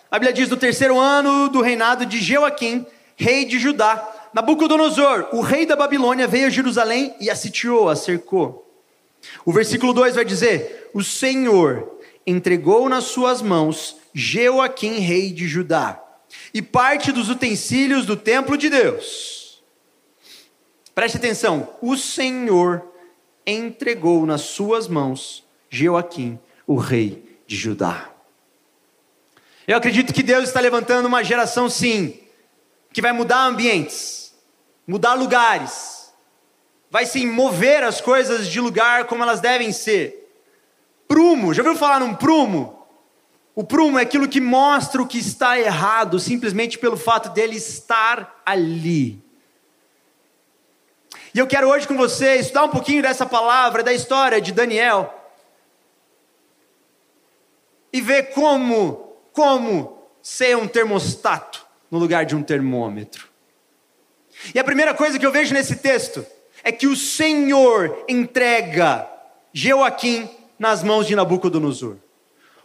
A 0.10 0.20
Bíblia 0.20 0.34
diz: 0.34 0.50
no 0.50 0.58
terceiro 0.58 1.00
ano 1.00 1.48
do 1.48 1.62
reinado 1.62 2.06
de 2.06 2.20
Jeoaquim, 2.20 2.86
rei 3.16 3.46
de 3.46 3.60
Judá, 3.60 4.30
Nabucodonosor, 4.34 5.30
o 5.32 5.42
rei 5.42 5.66
da 5.66 5.76
Babilônia, 5.76 6.28
veio 6.28 6.48
a 6.48 6.50
Jerusalém 6.50 7.14
e 7.20 7.30
a 7.30 7.36
sitiou, 7.36 7.90
a 7.90 7.96
cercou. 7.96 8.68
O 9.46 9.54
versículo 9.54 9.94
2 9.94 10.16
vai 10.16 10.26
dizer: 10.26 10.90
O 10.94 11.04
Senhor 11.04 12.00
entregou 12.26 12.90
nas 12.90 13.06
suas 13.06 13.42
mãos 13.42 13.98
Jeoaquim, 14.14 15.00
rei 15.00 15.32
de 15.32 15.48
Judá, 15.48 16.02
e 16.54 16.62
parte 16.62 17.12
dos 17.12 17.30
utensílios 17.30 18.06
do 18.06 18.18
templo 18.18 18.58
de 18.58 18.70
Deus. 18.70 19.62
Preste 20.94 21.18
atenção: 21.18 21.70
o 21.82 21.96
Senhor 21.96 22.91
entregou 23.46 24.26
nas 24.26 24.42
suas 24.42 24.88
mãos 24.88 25.44
Jeoaquim, 25.70 26.40
o 26.68 26.76
rei 26.76 27.40
de 27.48 27.56
Judá. 27.56 28.10
Eu 29.68 29.78
acredito 29.78 30.14
que 30.14 30.24
Deus 30.24 30.46
está 30.46 30.60
levantando 30.60 31.08
uma 31.08 31.24
geração, 31.24 31.70
sim, 31.70 32.20
que 32.92 33.02
vai 33.02 33.12
mudar 33.12 33.46
ambientes 33.46 34.22
mudar 34.92 35.14
lugares, 35.14 36.14
vai 36.90 37.06
sim 37.06 37.26
mover 37.26 37.84
as 37.84 38.02
coisas 38.02 38.48
de 38.48 38.60
lugar 38.60 39.06
como 39.06 39.24
elas 39.24 39.40
devem 39.40 39.72
ser. 39.72 40.30
Prumo, 41.08 41.54
já 41.54 41.62
ouviu 41.62 41.78
falar 41.78 42.00
num 42.00 42.14
prumo? 42.14 42.86
O 43.56 43.64
prumo 43.64 44.00
é 44.00 44.02
aquilo 44.02 44.28
que 44.28 44.42
mostra 44.42 45.02
o 45.02 45.08
que 45.08 45.18
está 45.18 45.58
errado, 45.58 46.20
simplesmente 46.20 46.78
pelo 46.78 46.98
fato 46.98 47.30
dele 47.30 47.56
estar 47.56 48.42
ali. 48.46 49.22
E 51.34 51.40
eu 51.40 51.48
quero 51.48 51.70
hoje 51.70 51.88
com 51.88 51.96
você 51.96 52.36
estudar 52.36 52.66
um 52.66 52.70
pouquinho 52.70 53.02
dessa 53.02 53.26
palavra, 53.26 53.84
da 53.84 53.94
história 53.94 54.42
de 54.42 54.52
Daniel, 54.52 55.14
e 57.94 58.02
ver 58.02 58.34
como, 58.34 59.16
como 59.32 59.98
ser 60.22 60.58
um 60.58 60.68
termostato 60.68 61.66
no 61.90 61.98
lugar 62.00 62.26
de 62.26 62.36
um 62.36 62.44
termômetro. 62.44 63.30
E 64.54 64.60
a 64.60 64.64
primeira 64.64 64.94
coisa 64.94 65.18
que 65.18 65.26
eu 65.26 65.32
vejo 65.32 65.54
nesse 65.54 65.78
texto 65.78 66.26
é 66.64 66.72
que 66.72 66.88
o 66.88 66.96
Senhor 66.96 68.06
entrega 68.08 69.08
Joaquim 69.54 70.30
nas 70.60 70.84
mãos 70.84 71.08
de 71.08 71.16
Nabucodonosor. 71.16 71.96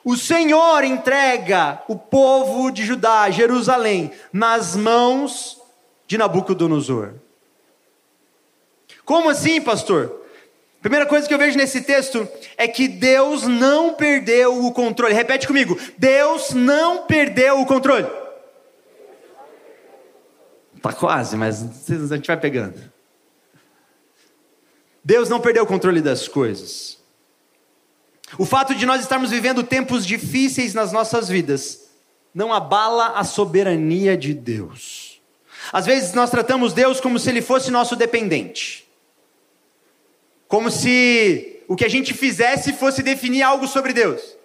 O 0.04 0.16
Senhor 0.16 0.84
entrega 0.84 1.82
o 1.88 1.96
povo 1.96 2.70
de 2.70 2.84
Judá, 2.84 3.28
Jerusalém, 3.30 4.12
nas 4.32 4.76
mãos 4.76 5.60
de 6.06 6.16
Nabucodonosor. 6.16 7.14
Como 9.06 9.30
assim, 9.30 9.60
pastor? 9.60 10.26
Primeira 10.82 11.06
coisa 11.06 11.26
que 11.26 11.32
eu 11.32 11.38
vejo 11.38 11.56
nesse 11.56 11.80
texto 11.80 12.28
é 12.56 12.66
que 12.66 12.88
Deus 12.88 13.44
não 13.44 13.94
perdeu 13.94 14.66
o 14.66 14.72
controle. 14.72 15.14
Repete 15.14 15.46
comigo: 15.46 15.78
Deus 15.96 16.50
não 16.50 17.06
perdeu 17.06 17.60
o 17.60 17.64
controle. 17.64 18.06
Está 20.76 20.92
quase, 20.92 21.36
mas 21.36 21.62
a 21.88 22.16
gente 22.16 22.26
vai 22.26 22.36
pegando. 22.36 22.80
Deus 25.04 25.28
não 25.28 25.40
perdeu 25.40 25.62
o 25.62 25.66
controle 25.66 26.00
das 26.00 26.26
coisas. 26.26 26.98
O 28.36 28.44
fato 28.44 28.74
de 28.74 28.84
nós 28.84 29.00
estarmos 29.00 29.30
vivendo 29.30 29.62
tempos 29.62 30.04
difíceis 30.04 30.74
nas 30.74 30.90
nossas 30.90 31.28
vidas 31.28 31.90
não 32.34 32.52
abala 32.52 33.12
a 33.18 33.22
soberania 33.22 34.16
de 34.16 34.34
Deus. 34.34 35.22
Às 35.72 35.86
vezes 35.86 36.12
nós 36.12 36.28
tratamos 36.28 36.72
Deus 36.72 37.00
como 37.00 37.20
se 37.20 37.30
ele 37.30 37.40
fosse 37.40 37.70
nosso 37.70 37.94
dependente. 37.94 38.85
Como 40.56 40.70
se 40.70 41.62
o 41.68 41.76
que 41.76 41.84
a 41.84 41.88
gente 41.88 42.14
fizesse 42.14 42.72
fosse 42.72 43.02
definir 43.02 43.42
algo 43.42 43.68
sobre 43.68 43.92
Deus. 43.92 44.38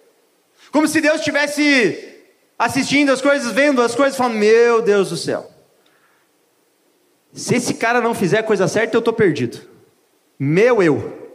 Como 0.70 0.86
se 0.86 1.00
Deus 1.00 1.20
estivesse 1.20 2.20
assistindo 2.58 3.10
as 3.10 3.22
coisas, 3.22 3.50
vendo 3.50 3.80
as 3.80 3.94
coisas, 3.94 4.14
falando: 4.14 4.36
Meu 4.36 4.82
Deus 4.82 5.08
do 5.08 5.16
céu, 5.16 5.50
se 7.32 7.54
esse 7.54 7.72
cara 7.72 7.98
não 8.02 8.14
fizer 8.14 8.40
a 8.40 8.42
coisa 8.42 8.68
certa, 8.68 8.94
eu 8.94 8.98
estou 8.98 9.14
perdido. 9.14 9.66
Meu 10.38 10.82
eu. 10.82 11.32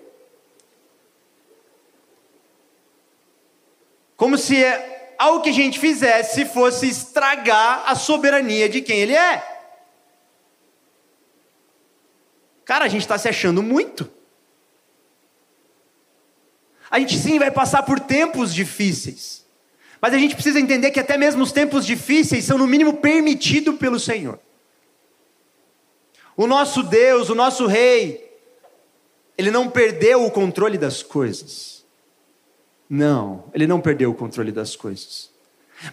Como 4.15 4.37
se 4.37 4.63
algo 5.17 5.41
que 5.41 5.49
a 5.49 5.53
gente 5.53 5.79
fizesse 5.79 6.45
fosse 6.45 6.87
estragar 6.87 7.81
a 7.87 7.95
soberania 7.95 8.69
de 8.69 8.81
quem 8.81 8.99
ele 8.99 9.15
é. 9.15 9.43
Cara, 12.63 12.85
a 12.85 12.87
gente 12.87 13.01
está 13.01 13.17
se 13.17 13.27
achando 13.27 13.63
muito. 13.63 14.15
A 16.89 16.99
gente 16.99 17.17
sim 17.17 17.37
vai 17.39 17.51
passar 17.51 17.83
por 17.83 17.99
tempos 17.99 18.53
difíceis. 18.53 19.45
Mas 20.01 20.13
a 20.13 20.17
gente 20.17 20.35
precisa 20.35 20.59
entender 20.59 20.91
que 20.91 20.99
até 20.99 21.17
mesmo 21.17 21.43
os 21.43 21.51
tempos 21.51 21.85
difíceis 21.85 22.45
são, 22.45 22.57
no 22.57 22.67
mínimo, 22.67 22.97
permitidos 22.97 23.75
pelo 23.77 23.99
Senhor. 23.99 24.39
O 26.35 26.45
nosso 26.45 26.83
Deus, 26.83 27.29
o 27.29 27.35
nosso 27.35 27.65
Rei, 27.65 28.31
ele 29.37 29.49
não 29.49 29.69
perdeu 29.69 30.23
o 30.23 30.31
controle 30.31 30.77
das 30.77 31.01
coisas. 31.01 31.85
Não, 32.89 33.45
ele 33.53 33.67
não 33.67 33.81
perdeu 33.81 34.11
o 34.11 34.15
controle 34.15 34.51
das 34.51 34.75
coisas. 34.75 35.31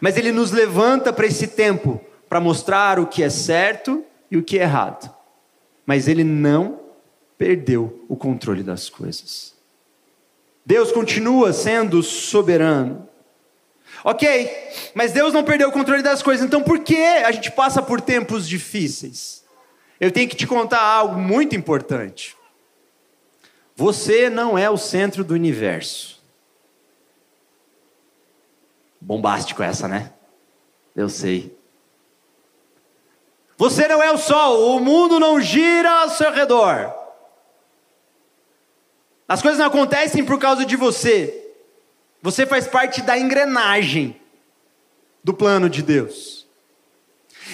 Mas 0.00 0.16
ele 0.16 0.32
nos 0.32 0.50
levanta 0.50 1.12
para 1.12 1.26
esse 1.26 1.48
tempo 1.48 2.00
para 2.28 2.40
mostrar 2.40 2.98
o 2.98 3.06
que 3.06 3.22
é 3.22 3.30
certo 3.30 4.04
e 4.30 4.36
o 4.36 4.42
que 4.42 4.58
é 4.58 4.62
errado. 4.62 5.12
Mas 5.86 6.08
ele 6.08 6.24
não 6.24 6.80
perdeu 7.36 8.04
o 8.08 8.16
controle 8.16 8.62
das 8.62 8.88
coisas. 8.88 9.53
Deus 10.64 10.92
continua 10.92 11.52
sendo 11.52 12.02
soberano. 12.02 13.09
Ok, 14.02 14.50
mas 14.94 15.12
Deus 15.12 15.33
não 15.33 15.44
perdeu 15.44 15.68
o 15.68 15.73
controle 15.73 16.02
das 16.02 16.23
coisas, 16.23 16.44
então 16.44 16.62
por 16.62 16.80
que 16.80 16.97
a 16.97 17.33
gente 17.33 17.50
passa 17.50 17.83
por 17.83 18.00
tempos 18.00 18.49
difíceis? 18.49 19.44
Eu 19.99 20.11
tenho 20.11 20.28
que 20.28 20.37
te 20.37 20.47
contar 20.47 20.80
algo 20.80 21.18
muito 21.18 21.54
importante. 21.56 22.37
Você 23.76 24.28
não 24.28 24.56
é 24.56 24.68
o 24.68 24.76
centro 24.76 25.25
do 25.25 25.35
universo. 25.35 26.23
Bombástico 29.00 29.62
essa, 29.62 29.88
né? 29.88 30.12
Eu 30.94 31.09
sei. 31.09 31.56
Você 33.56 33.87
não 33.88 34.02
é 34.02 34.11
o 34.11 34.18
sol, 34.18 34.76
o 34.76 34.80
mundo 34.80 35.18
não 35.18 35.40
gira 35.40 35.90
ao 36.02 36.11
seu 36.11 36.33
redor. 36.33 37.03
As 39.28 39.40
coisas 39.40 39.59
não 39.59 39.66
acontecem 39.66 40.25
por 40.25 40.38
causa 40.38 40.64
de 40.64 40.76
você. 40.76 41.52
Você 42.23 42.47
faz 42.47 42.66
parte 42.66 43.02
da 43.02 43.19
engrenagem 43.19 44.21
do 45.23 45.33
plano 45.33 45.69
de 45.69 45.83
Deus. 45.83 46.47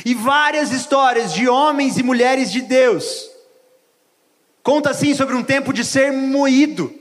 E 0.04 0.14
várias 0.14 0.72
histórias 0.72 1.32
de 1.32 1.48
homens 1.48 1.98
e 1.98 2.02
mulheres 2.02 2.50
de 2.50 2.60
Deus. 2.60 3.30
Conta 4.62 4.90
assim 4.90 5.14
sobre 5.14 5.34
um 5.34 5.42
tempo 5.42 5.72
de 5.72 5.84
ser 5.84 6.12
moído 6.12 6.94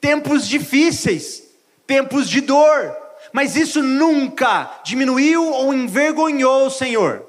tempos 0.00 0.46
difíceis, 0.46 1.42
tempos 1.86 2.28
de 2.28 2.40
dor, 2.40 2.96
mas 3.32 3.56
isso 3.56 3.82
nunca 3.82 4.80
diminuiu 4.84 5.44
ou 5.52 5.74
envergonhou 5.74 6.66
o 6.66 6.70
Senhor. 6.70 7.26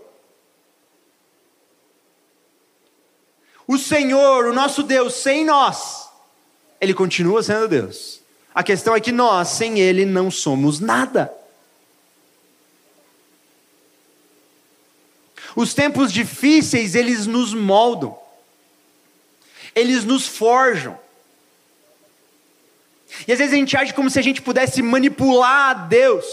O 3.68 3.78
Senhor, 3.78 4.46
o 4.46 4.54
nosso 4.54 4.82
Deus, 4.84 5.16
sem 5.16 5.46
nós, 5.46 5.99
Ele 6.80 6.94
continua 6.94 7.44
sendo 7.44 7.68
Deus. 7.68 8.22
A 8.54 8.64
questão 8.64 8.96
é 8.96 9.00
que 9.00 9.12
nós, 9.12 9.50
sem 9.50 9.80
Ele, 9.80 10.06
não 10.06 10.32
somos 10.32 10.80
nada. 10.80 11.34
Os 15.56 15.74
tempos 15.74 16.12
difíceis, 16.12 16.96
eles 16.96 17.26
nos 17.26 17.54
moldam, 17.54 18.18
eles 19.76 20.04
nos 20.06 20.28
forjam. 20.28 20.98
E 23.28 23.34
às 23.34 23.40
vezes 23.40 23.54
a 23.54 23.58
gente 23.58 23.76
age 23.76 23.94
como 23.94 24.10
se 24.10 24.20
a 24.20 24.22
gente 24.22 24.42
pudesse 24.42 24.82
manipular 24.82 25.88
Deus. 25.88 26.26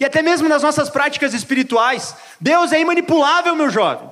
E 0.00 0.04
até 0.04 0.22
mesmo 0.22 0.48
nas 0.48 0.62
nossas 0.62 0.90
práticas 0.90 1.34
espirituais, 1.34 2.16
Deus 2.40 2.72
é 2.72 2.80
imanipulável, 2.80 3.54
meu 3.54 3.70
jovem. 3.70 4.10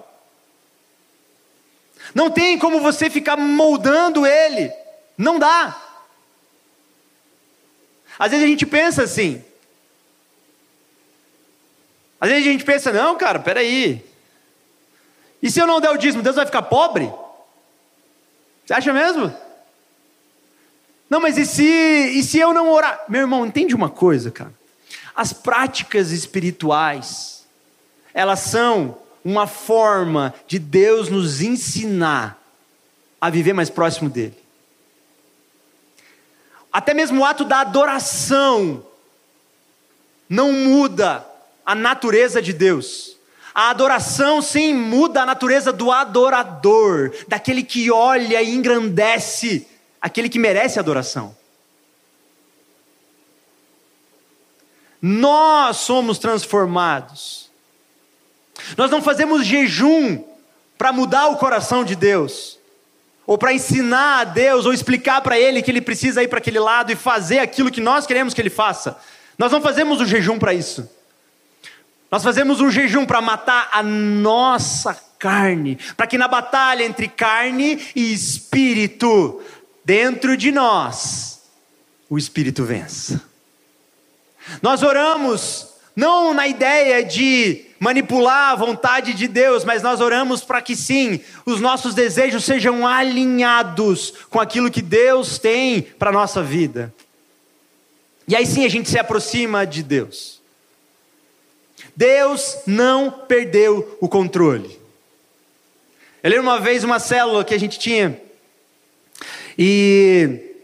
Não 2.14 2.30
tem 2.30 2.58
como 2.58 2.80
você 2.80 3.08
ficar 3.08 3.36
moldando 3.36 4.26
Ele. 4.26 4.70
Não 5.22 5.38
dá. 5.38 5.80
Às 8.18 8.32
vezes 8.32 8.44
a 8.44 8.48
gente 8.48 8.66
pensa 8.66 9.04
assim. 9.04 9.42
Às 12.20 12.28
vezes 12.28 12.46
a 12.46 12.50
gente 12.50 12.64
pensa, 12.64 12.92
não, 12.92 13.16
cara, 13.16 13.38
peraí. 13.38 14.04
E 15.40 15.50
se 15.50 15.60
eu 15.60 15.66
não 15.66 15.80
der 15.80 15.90
o 15.90 15.96
dízimo, 15.96 16.22
Deus 16.22 16.36
vai 16.36 16.44
ficar 16.44 16.62
pobre? 16.62 17.10
Você 18.66 18.74
acha 18.74 18.92
mesmo? 18.92 19.32
Não, 21.08 21.20
mas 21.20 21.38
e 21.38 21.46
se, 21.46 21.62
e 21.62 22.22
se 22.22 22.38
eu 22.38 22.52
não 22.52 22.70
orar? 22.72 23.04
Meu 23.08 23.20
irmão, 23.20 23.46
entende 23.46 23.74
uma 23.76 23.90
coisa, 23.90 24.30
cara. 24.30 24.52
As 25.14 25.32
práticas 25.32 26.10
espirituais, 26.10 27.46
elas 28.12 28.40
são 28.40 28.98
uma 29.24 29.46
forma 29.46 30.34
de 30.48 30.58
Deus 30.58 31.08
nos 31.08 31.40
ensinar 31.40 32.40
a 33.20 33.30
viver 33.30 33.52
mais 33.52 33.70
próximo 33.70 34.10
dele. 34.10 34.41
Até 36.72 36.94
mesmo 36.94 37.20
o 37.20 37.24
ato 37.24 37.44
da 37.44 37.60
adoração 37.60 38.84
não 40.28 40.52
muda 40.52 41.26
a 41.66 41.74
natureza 41.74 42.40
de 42.40 42.52
Deus. 42.52 43.16
A 43.54 43.68
adoração, 43.68 44.40
sim, 44.40 44.72
muda 44.72 45.22
a 45.22 45.26
natureza 45.26 45.70
do 45.72 45.92
adorador, 45.92 47.12
daquele 47.28 47.62
que 47.62 47.90
olha 47.90 48.40
e 48.40 48.54
engrandece 48.54 49.68
aquele 50.00 50.30
que 50.30 50.38
merece 50.38 50.78
adoração. 50.78 51.36
Nós 55.02 55.78
somos 55.78 56.16
transformados. 56.16 57.50
Nós 58.76 58.90
não 58.90 59.02
fazemos 59.02 59.44
jejum 59.44 60.24
para 60.78 60.92
mudar 60.92 61.28
o 61.28 61.36
coração 61.36 61.84
de 61.84 61.94
Deus, 61.94 62.58
ou 63.26 63.38
para 63.38 63.52
ensinar 63.52 64.20
a 64.20 64.24
Deus, 64.24 64.66
ou 64.66 64.72
explicar 64.72 65.20
para 65.20 65.38
Ele 65.38 65.62
que 65.62 65.70
Ele 65.70 65.80
precisa 65.80 66.22
ir 66.22 66.28
para 66.28 66.38
aquele 66.38 66.58
lado 66.58 66.90
e 66.90 66.96
fazer 66.96 67.38
aquilo 67.38 67.70
que 67.70 67.80
nós 67.80 68.06
queremos 68.06 68.34
que 68.34 68.40
Ele 68.40 68.50
faça. 68.50 68.98
Nós 69.38 69.52
não 69.52 69.60
fazemos 69.60 70.00
o 70.00 70.06
jejum 70.06 70.38
para 70.38 70.52
isso. 70.52 70.88
Nós 72.10 72.22
fazemos 72.22 72.60
um 72.60 72.70
jejum 72.70 73.06
para 73.06 73.20
matar 73.20 73.70
a 73.72 73.82
nossa 73.82 74.94
carne, 75.18 75.78
para 75.96 76.06
que 76.06 76.18
na 76.18 76.28
batalha 76.28 76.84
entre 76.84 77.08
carne 77.08 77.80
e 77.94 78.12
espírito, 78.12 79.40
dentro 79.84 80.36
de 80.36 80.50
nós, 80.50 81.42
o 82.10 82.18
espírito 82.18 82.64
vença. 82.64 83.22
Nós 84.60 84.82
oramos 84.82 85.68
não 85.94 86.34
na 86.34 86.48
ideia 86.48 87.04
de 87.04 87.66
manipular 87.82 88.52
a 88.52 88.54
vontade 88.54 89.12
de 89.12 89.26
Deus, 89.26 89.64
mas 89.64 89.82
nós 89.82 90.00
oramos 90.00 90.44
para 90.44 90.62
que 90.62 90.76
sim, 90.76 91.20
os 91.44 91.60
nossos 91.60 91.94
desejos 91.94 92.44
sejam 92.44 92.86
alinhados 92.86 94.14
com 94.30 94.38
aquilo 94.38 94.70
que 94.70 94.80
Deus 94.80 95.36
tem 95.36 95.82
para 95.82 96.10
a 96.10 96.12
nossa 96.12 96.44
vida. 96.44 96.94
E 98.28 98.36
aí 98.36 98.46
sim 98.46 98.64
a 98.64 98.68
gente 98.68 98.88
se 98.88 99.00
aproxima 99.00 99.66
de 99.66 99.82
Deus. 99.82 100.40
Deus 101.96 102.58
não 102.68 103.10
perdeu 103.10 103.98
o 104.00 104.08
controle. 104.08 104.78
Eu 106.22 106.30
lembro 106.30 106.44
uma 106.44 106.60
vez 106.60 106.84
uma 106.84 107.00
célula 107.00 107.44
que 107.44 107.52
a 107.52 107.58
gente 107.58 107.80
tinha, 107.80 108.16
e 109.58 110.54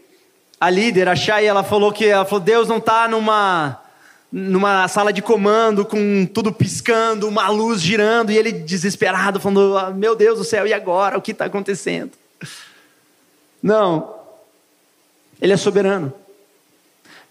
a 0.57 0.69
líder, 0.69 1.09
a 1.09 1.17
Chay, 1.17 1.45
ela 1.45 1.65
falou 1.65 1.91
que 1.91 2.05
ela 2.05 2.23
falou, 2.23 2.39
Deus 2.39 2.69
não 2.69 2.77
está 2.77 3.09
numa, 3.09 3.83
numa 4.31 4.87
sala 4.87 5.11
de 5.11 5.21
comando 5.21 5.85
com 5.85 6.25
tudo 6.25 6.53
piscando, 6.53 7.27
uma 7.27 7.49
luz 7.49 7.81
girando, 7.81 8.31
e 8.31 8.37
ele 8.37 8.51
desesperado, 8.51 9.39
falando, 9.39 9.77
ah, 9.77 9.91
meu 9.91 10.15
Deus 10.15 10.37
do 10.37 10.43
céu, 10.43 10.67
e 10.67 10.73
agora? 10.73 11.17
O 11.17 11.21
que 11.21 11.31
está 11.31 11.45
acontecendo? 11.45 12.11
Não. 13.61 14.15
Ele 15.41 15.53
é 15.53 15.57
soberano. 15.57 16.13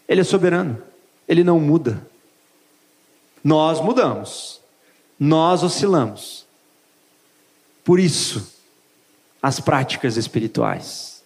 Ele 0.08 0.22
é 0.22 0.24
soberano. 0.24 0.82
Ele 1.28 1.44
não 1.44 1.61
muda. 1.61 2.06
Nós 3.44 3.80
mudamos, 3.80 4.61
nós 5.18 5.62
oscilamos. 5.62 6.44
Por 7.84 8.00
isso, 8.00 8.52
as 9.40 9.61
práticas 9.61 10.16
espirituais. 10.16 11.22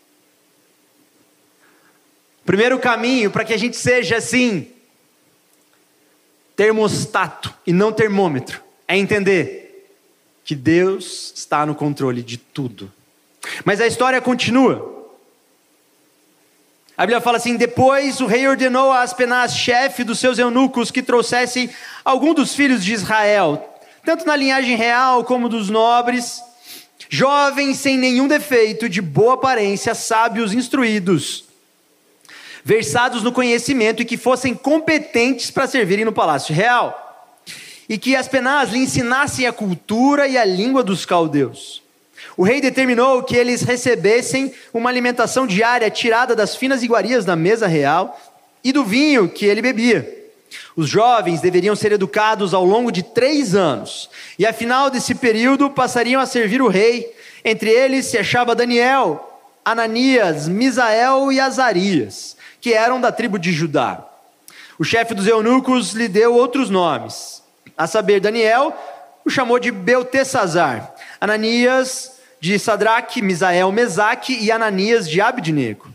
Primeiro 2.44 2.78
caminho 2.78 3.30
para 3.30 3.44
que 3.44 3.54
a 3.54 3.56
gente 3.56 3.76
seja 3.76 4.16
assim, 4.16 4.68
termostato 6.62 7.52
e 7.66 7.72
não 7.72 7.90
termômetro, 7.90 8.62
é 8.86 8.96
entender 8.96 9.84
que 10.44 10.54
Deus 10.54 11.32
está 11.34 11.66
no 11.66 11.74
controle 11.74 12.22
de 12.22 12.36
tudo. 12.36 12.92
Mas 13.64 13.80
a 13.80 13.86
história 13.88 14.20
continua. 14.20 15.08
A 16.96 17.02
Bíblia 17.04 17.20
fala 17.20 17.38
assim: 17.38 17.56
depois 17.56 18.20
o 18.20 18.26
rei 18.26 18.46
ordenou 18.46 18.92
a 18.92 19.02
Aspenaz, 19.02 19.56
chefe 19.56 20.04
dos 20.04 20.20
seus 20.20 20.38
eunucos, 20.38 20.92
que 20.92 21.02
trouxessem 21.02 21.68
algum 22.04 22.32
dos 22.32 22.54
filhos 22.54 22.84
de 22.84 22.92
Israel, 22.92 23.68
tanto 24.04 24.24
na 24.24 24.36
linhagem 24.36 24.76
real 24.76 25.24
como 25.24 25.48
dos 25.48 25.68
nobres, 25.68 26.40
jovens 27.08 27.78
sem 27.78 27.98
nenhum 27.98 28.28
defeito, 28.28 28.88
de 28.88 29.02
boa 29.02 29.34
aparência, 29.34 29.96
sábios, 29.96 30.54
instruídos, 30.54 31.44
versados 32.64 33.22
no 33.22 33.32
conhecimento 33.32 34.02
e 34.02 34.04
que 34.04 34.16
fossem 34.16 34.54
competentes 34.54 35.50
para 35.50 35.66
servirem 35.66 36.04
no 36.04 36.12
palácio 36.12 36.54
real, 36.54 36.98
e 37.88 37.98
que 37.98 38.16
Aspenaz 38.16 38.70
lhe 38.70 38.78
ensinassem 38.78 39.46
a 39.46 39.52
cultura 39.52 40.26
e 40.28 40.38
a 40.38 40.44
língua 40.44 40.82
dos 40.82 41.04
caldeus. 41.04 41.82
O 42.36 42.44
rei 42.44 42.60
determinou 42.60 43.22
que 43.22 43.36
eles 43.36 43.62
recebessem 43.62 44.52
uma 44.72 44.88
alimentação 44.88 45.46
diária 45.46 45.90
tirada 45.90 46.34
das 46.34 46.56
finas 46.56 46.82
iguarias 46.82 47.24
da 47.24 47.36
mesa 47.36 47.66
real 47.66 48.18
e 48.64 48.72
do 48.72 48.84
vinho 48.84 49.28
que 49.28 49.44
ele 49.44 49.60
bebia. 49.60 50.20
Os 50.76 50.88
jovens 50.88 51.40
deveriam 51.40 51.76
ser 51.76 51.92
educados 51.92 52.54
ao 52.54 52.64
longo 52.64 52.90
de 52.90 53.02
três 53.02 53.54
anos, 53.54 54.08
e 54.38 54.46
ao 54.46 54.54
final 54.54 54.88
desse 54.88 55.14
período 55.14 55.68
passariam 55.68 56.20
a 56.20 56.26
servir 56.26 56.62
o 56.62 56.68
rei. 56.68 57.12
Entre 57.44 57.70
eles 57.70 58.06
se 58.06 58.16
achava 58.16 58.54
Daniel, 58.54 59.28
Ananias, 59.64 60.48
Misael 60.48 61.30
e 61.32 61.40
Azarias, 61.40 62.36
que 62.62 62.72
eram 62.72 62.98
da 62.98 63.12
tribo 63.12 63.38
de 63.38 63.52
Judá. 63.52 64.02
O 64.78 64.84
chefe 64.84 65.12
dos 65.12 65.26
eunucos 65.26 65.92
lhe 65.92 66.08
deu 66.08 66.32
outros 66.32 66.70
nomes, 66.70 67.42
a 67.76 67.86
saber, 67.86 68.20
Daniel 68.20 68.74
o 69.24 69.30
chamou 69.30 69.58
de 69.58 69.70
Beltesazar, 69.70 70.94
Ananias 71.20 72.12
de 72.40 72.58
Sadraque, 72.58 73.22
Misael, 73.22 73.70
Mesaque 73.70 74.36
e 74.40 74.50
Ananias 74.50 75.08
de 75.08 75.20
Abidnego. 75.20 75.92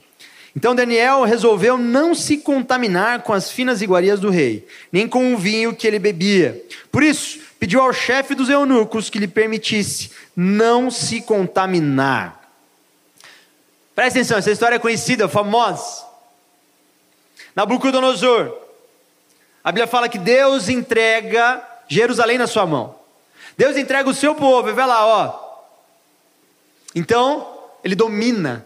Então 0.55 0.73
Daniel 0.73 1.23
resolveu 1.23 1.77
não 1.77 2.15
se 2.15 2.37
contaminar 2.37 3.21
com 3.21 3.33
as 3.33 3.51
finas 3.51 3.81
iguarias 3.81 4.19
do 4.19 4.29
rei, 4.29 4.65
nem 4.91 5.07
com 5.07 5.33
o 5.33 5.37
vinho 5.37 5.75
que 5.75 5.85
ele 5.85 5.99
bebia. 5.99 6.63
Por 6.91 7.03
isso, 7.03 7.39
pediu 7.59 7.81
ao 7.81 7.91
chefe 7.91 8.33
dos 8.33 8.49
eunucos 8.49 9.09
que 9.09 9.19
lhe 9.19 9.27
permitisse 9.27 10.11
não 10.35 10.89
se 10.89 11.21
contaminar. 11.21 12.41
Presta 13.93 14.19
atenção, 14.19 14.37
essa 14.37 14.51
história 14.51 14.77
é 14.77 14.79
conhecida, 14.79 15.27
famosa. 15.27 16.06
Nabucodonosor. 17.57 18.55
A 19.63 19.71
Bíblia 19.71 19.87
fala 19.87 20.07
que 20.07 20.19
Deus 20.19 20.69
entrega 20.69 21.59
Jerusalém 21.87 22.37
na 22.37 22.45
sua 22.45 22.67
mão. 22.67 22.95
Deus 23.57 23.75
entrega 23.75 24.07
o 24.07 24.13
seu 24.13 24.35
povo, 24.35 24.69
e 24.69 24.73
vai 24.73 24.85
lá, 24.85 25.07
ó, 25.07 25.47
então, 26.93 27.47
ele 27.83 27.95
domina 27.95 28.65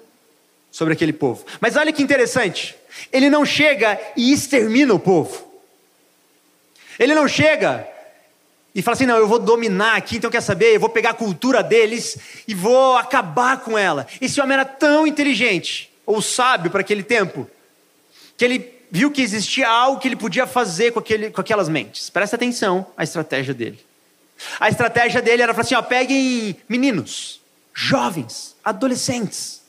sobre 0.69 0.93
aquele 0.93 1.13
povo. 1.13 1.45
Mas 1.61 1.77
olha 1.77 1.93
que 1.93 2.03
interessante, 2.03 2.75
ele 3.13 3.29
não 3.29 3.45
chega 3.45 3.97
e 4.17 4.33
extermina 4.33 4.93
o 4.93 4.99
povo. 4.99 5.49
Ele 6.99 7.15
não 7.15 7.29
chega 7.29 7.87
e 8.75 8.81
fala 8.81 8.95
assim: 8.95 9.05
não, 9.05 9.17
eu 9.17 9.27
vou 9.27 9.39
dominar 9.39 9.95
aqui, 9.95 10.17
então 10.17 10.29
quer 10.29 10.41
saber? 10.41 10.75
Eu 10.75 10.79
vou 10.81 10.89
pegar 10.89 11.11
a 11.11 11.13
cultura 11.13 11.63
deles 11.63 12.17
e 12.45 12.53
vou 12.53 12.97
acabar 12.97 13.61
com 13.61 13.77
ela. 13.77 14.05
Esse 14.19 14.41
homem 14.41 14.53
era 14.53 14.65
tão 14.65 15.07
inteligente, 15.07 15.89
ou 16.05 16.21
sábio 16.21 16.69
para 16.69 16.81
aquele 16.81 17.03
tempo, 17.03 17.49
que 18.37 18.45
ele 18.45 18.80
viu 18.91 19.09
que 19.09 19.21
existia 19.21 19.69
algo 19.69 19.99
que 20.01 20.07
ele 20.09 20.17
podia 20.17 20.45
fazer 20.45 20.91
com, 20.91 20.99
aquele, 20.99 21.31
com 21.31 21.39
aquelas 21.39 21.69
mentes. 21.69 22.09
Presta 22.09 22.35
atenção 22.35 22.85
à 22.97 23.03
estratégia 23.03 23.53
dele. 23.53 23.79
A 24.59 24.67
estratégia 24.67 25.21
dele 25.21 25.41
era 25.41 25.53
falar 25.53 25.63
assim: 25.63 25.75
ó, 25.75 25.81
peguem 25.81 26.57
meninos, 26.67 27.39
jovens, 27.73 28.55
adolescentes. 28.63 29.61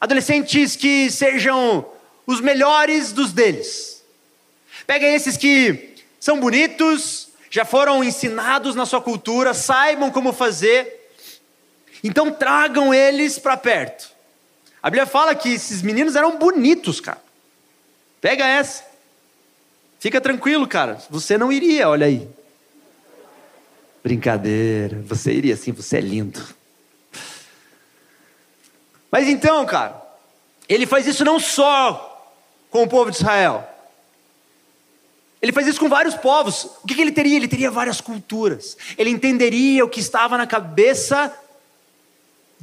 Adolescentes 0.00 0.76
que 0.76 1.10
sejam 1.10 1.84
os 2.26 2.40
melhores 2.40 3.10
dos 3.10 3.32
deles. 3.32 4.02
Peguem 4.86 5.14
esses 5.14 5.36
que 5.36 5.94
são 6.20 6.38
bonitos, 6.38 7.28
já 7.50 7.64
foram 7.64 8.04
ensinados 8.04 8.74
na 8.74 8.86
sua 8.86 9.00
cultura, 9.00 9.52
saibam 9.52 10.10
como 10.10 10.32
fazer. 10.32 11.10
Então 12.02 12.30
tragam 12.30 12.92
eles 12.92 13.38
para 13.38 13.56
perto. 13.56 14.10
A 14.82 14.90
Bíblia 14.90 15.06
fala 15.06 15.34
que 15.34 15.54
esses 15.54 15.80
meninos 15.80 16.14
eram 16.14 16.36
bonitos, 16.36 17.00
cara. 17.00 17.24
Pega 18.24 18.46
essa. 18.46 18.82
Fica 19.98 20.18
tranquilo, 20.18 20.66
cara. 20.66 20.98
Você 21.10 21.36
não 21.36 21.52
iria, 21.52 21.90
olha 21.90 22.06
aí. 22.06 22.26
Brincadeira. 24.02 25.02
Você 25.04 25.30
iria 25.30 25.54
sim, 25.58 25.72
você 25.72 25.98
é 25.98 26.00
lindo. 26.00 26.42
Mas 29.10 29.28
então, 29.28 29.66
cara, 29.66 30.02
ele 30.66 30.86
faz 30.86 31.06
isso 31.06 31.22
não 31.22 31.38
só 31.38 32.34
com 32.70 32.84
o 32.84 32.88
povo 32.88 33.10
de 33.10 33.18
Israel. 33.18 33.62
Ele 35.42 35.52
faz 35.52 35.66
isso 35.66 35.78
com 35.78 35.90
vários 35.90 36.14
povos. 36.14 36.64
O 36.82 36.86
que, 36.86 36.94
que 36.94 37.02
ele 37.02 37.12
teria? 37.12 37.36
Ele 37.36 37.46
teria 37.46 37.70
várias 37.70 38.00
culturas. 38.00 38.74
Ele 38.96 39.10
entenderia 39.10 39.84
o 39.84 39.90
que 39.90 40.00
estava 40.00 40.38
na 40.38 40.46
cabeça 40.46 41.30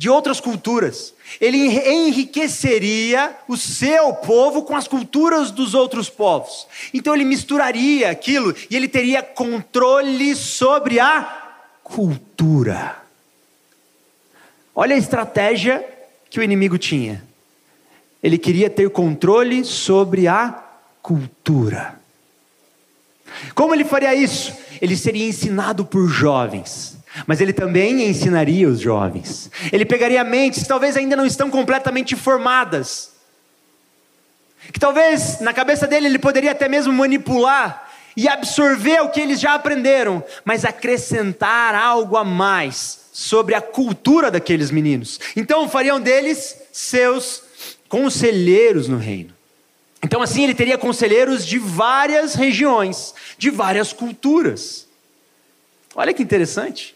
de 0.01 0.09
outras 0.09 0.39
culturas. 0.39 1.13
Ele 1.39 1.59
enriqueceria 1.59 3.37
o 3.47 3.55
seu 3.55 4.11
povo 4.15 4.63
com 4.63 4.75
as 4.75 4.87
culturas 4.87 5.51
dos 5.51 5.75
outros 5.75 6.09
povos. 6.09 6.65
Então 6.91 7.13
ele 7.13 7.23
misturaria 7.23 8.09
aquilo 8.09 8.51
e 8.67 8.75
ele 8.75 8.87
teria 8.87 9.21
controle 9.21 10.35
sobre 10.35 10.99
a 10.99 11.53
cultura. 11.83 12.99
Olha 14.73 14.95
a 14.95 14.97
estratégia 14.97 15.87
que 16.31 16.39
o 16.39 16.43
inimigo 16.43 16.79
tinha. 16.79 17.23
Ele 18.23 18.39
queria 18.39 18.71
ter 18.71 18.89
controle 18.89 19.63
sobre 19.63 20.27
a 20.27 20.63
cultura. 21.03 22.01
Como 23.53 23.75
ele 23.75 23.85
faria 23.85 24.15
isso? 24.15 24.51
Ele 24.81 24.97
seria 24.97 25.27
ensinado 25.27 25.85
por 25.85 26.07
jovens. 26.07 26.97
Mas 27.28 27.41
ele 27.41 27.54
também 27.54 28.08
ensinaria 28.08 28.67
os 28.67 28.80
jovens. 28.80 29.52
Ele 29.71 29.86
pegaria 29.86 30.24
mentes 30.24 30.63
que 30.63 30.67
talvez 30.67 30.95
ainda 30.95 31.15
não 31.15 31.26
estão 31.26 31.50
completamente 31.50 32.15
formadas. 32.15 33.12
Que 34.71 34.80
talvez 34.80 35.39
na 35.41 35.54
cabeça 35.54 35.88
dele 35.88 36.08
ele 36.08 36.19
poderia 36.19 36.52
até 36.52 36.69
mesmo 36.69 36.93
manipular 36.93 37.89
e 38.15 38.28
absorver 38.28 39.02
o 39.02 39.10
que 39.10 39.19
eles 39.19 39.39
já 39.39 39.54
aprenderam, 39.54 40.24
mas 40.43 40.65
acrescentar 40.65 41.76
algo 41.76 42.17
a 42.17 42.24
mais 42.24 43.00
sobre 43.12 43.56
a 43.56 43.62
cultura 43.62 44.32
daqueles 44.32 44.71
meninos. 44.71 45.19
Então 45.36 45.67
fariam 45.67 46.00
deles 46.00 46.56
seus 46.71 47.43
conselheiros 47.89 48.88
no 48.88 48.97
reino. 48.97 49.34
Então, 50.04 50.21
assim, 50.21 50.43
ele 50.43 50.56
teria 50.56 50.78
conselheiros 50.78 51.45
de 51.45 51.60
várias 51.60 52.34
regiões, 52.34 53.13
de 53.38 53.50
várias 53.50 53.93
culturas. 53.93 54.88
Olha 55.93 56.13
que 56.13 56.24
interessante. 56.24 56.95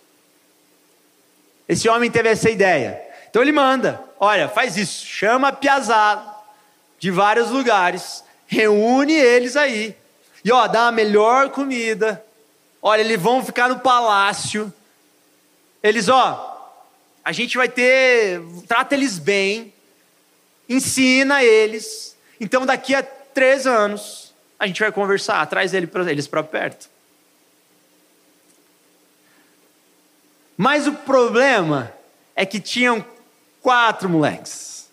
Esse 1.67 1.89
homem 1.89 2.11
teve 2.11 2.29
essa 2.29 2.49
ideia. 2.49 3.01
Então 3.29 3.41
ele 3.41 3.51
manda: 3.51 4.01
olha, 4.19 4.47
faz 4.47 4.77
isso, 4.77 5.05
chama 5.05 5.51
piazada 5.51 6.33
de 6.99 7.11
vários 7.11 7.49
lugares, 7.49 8.23
reúne 8.47 9.13
eles 9.13 9.55
aí. 9.55 9.95
E 10.43 10.51
ó, 10.51 10.67
dá 10.67 10.87
a 10.87 10.91
melhor 10.91 11.49
comida. 11.49 12.23
Olha, 12.81 13.01
eles 13.01 13.19
vão 13.19 13.43
ficar 13.43 13.67
no 13.67 13.79
palácio. 13.79 14.71
Eles, 15.81 16.07
ó, 16.07 16.73
a 17.23 17.31
gente 17.31 17.57
vai 17.57 17.67
ter, 17.67 18.41
trata 18.67 18.95
eles 18.95 19.17
bem, 19.19 19.73
ensina 20.69 21.43
eles 21.43 22.15
então, 22.39 22.65
daqui 22.65 22.93
a 22.93 23.03
três 23.03 23.65
anos, 23.65 24.33
a 24.59 24.67
gente 24.67 24.79
vai 24.79 24.91
conversar, 24.91 25.45
traz 25.47 25.73
eles 25.73 26.27
para 26.27 26.43
perto. 26.43 26.89
Mas 30.57 30.87
o 30.87 30.93
problema 30.93 31.91
é 32.35 32.45
que 32.45 32.59
tinham 32.59 33.05
quatro 33.61 34.09
moleques: 34.09 34.89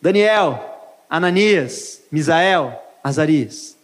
Daniel, 0.00 1.02
Ananias, 1.08 2.02
Misael, 2.10 2.80
Azarias. 3.02 3.76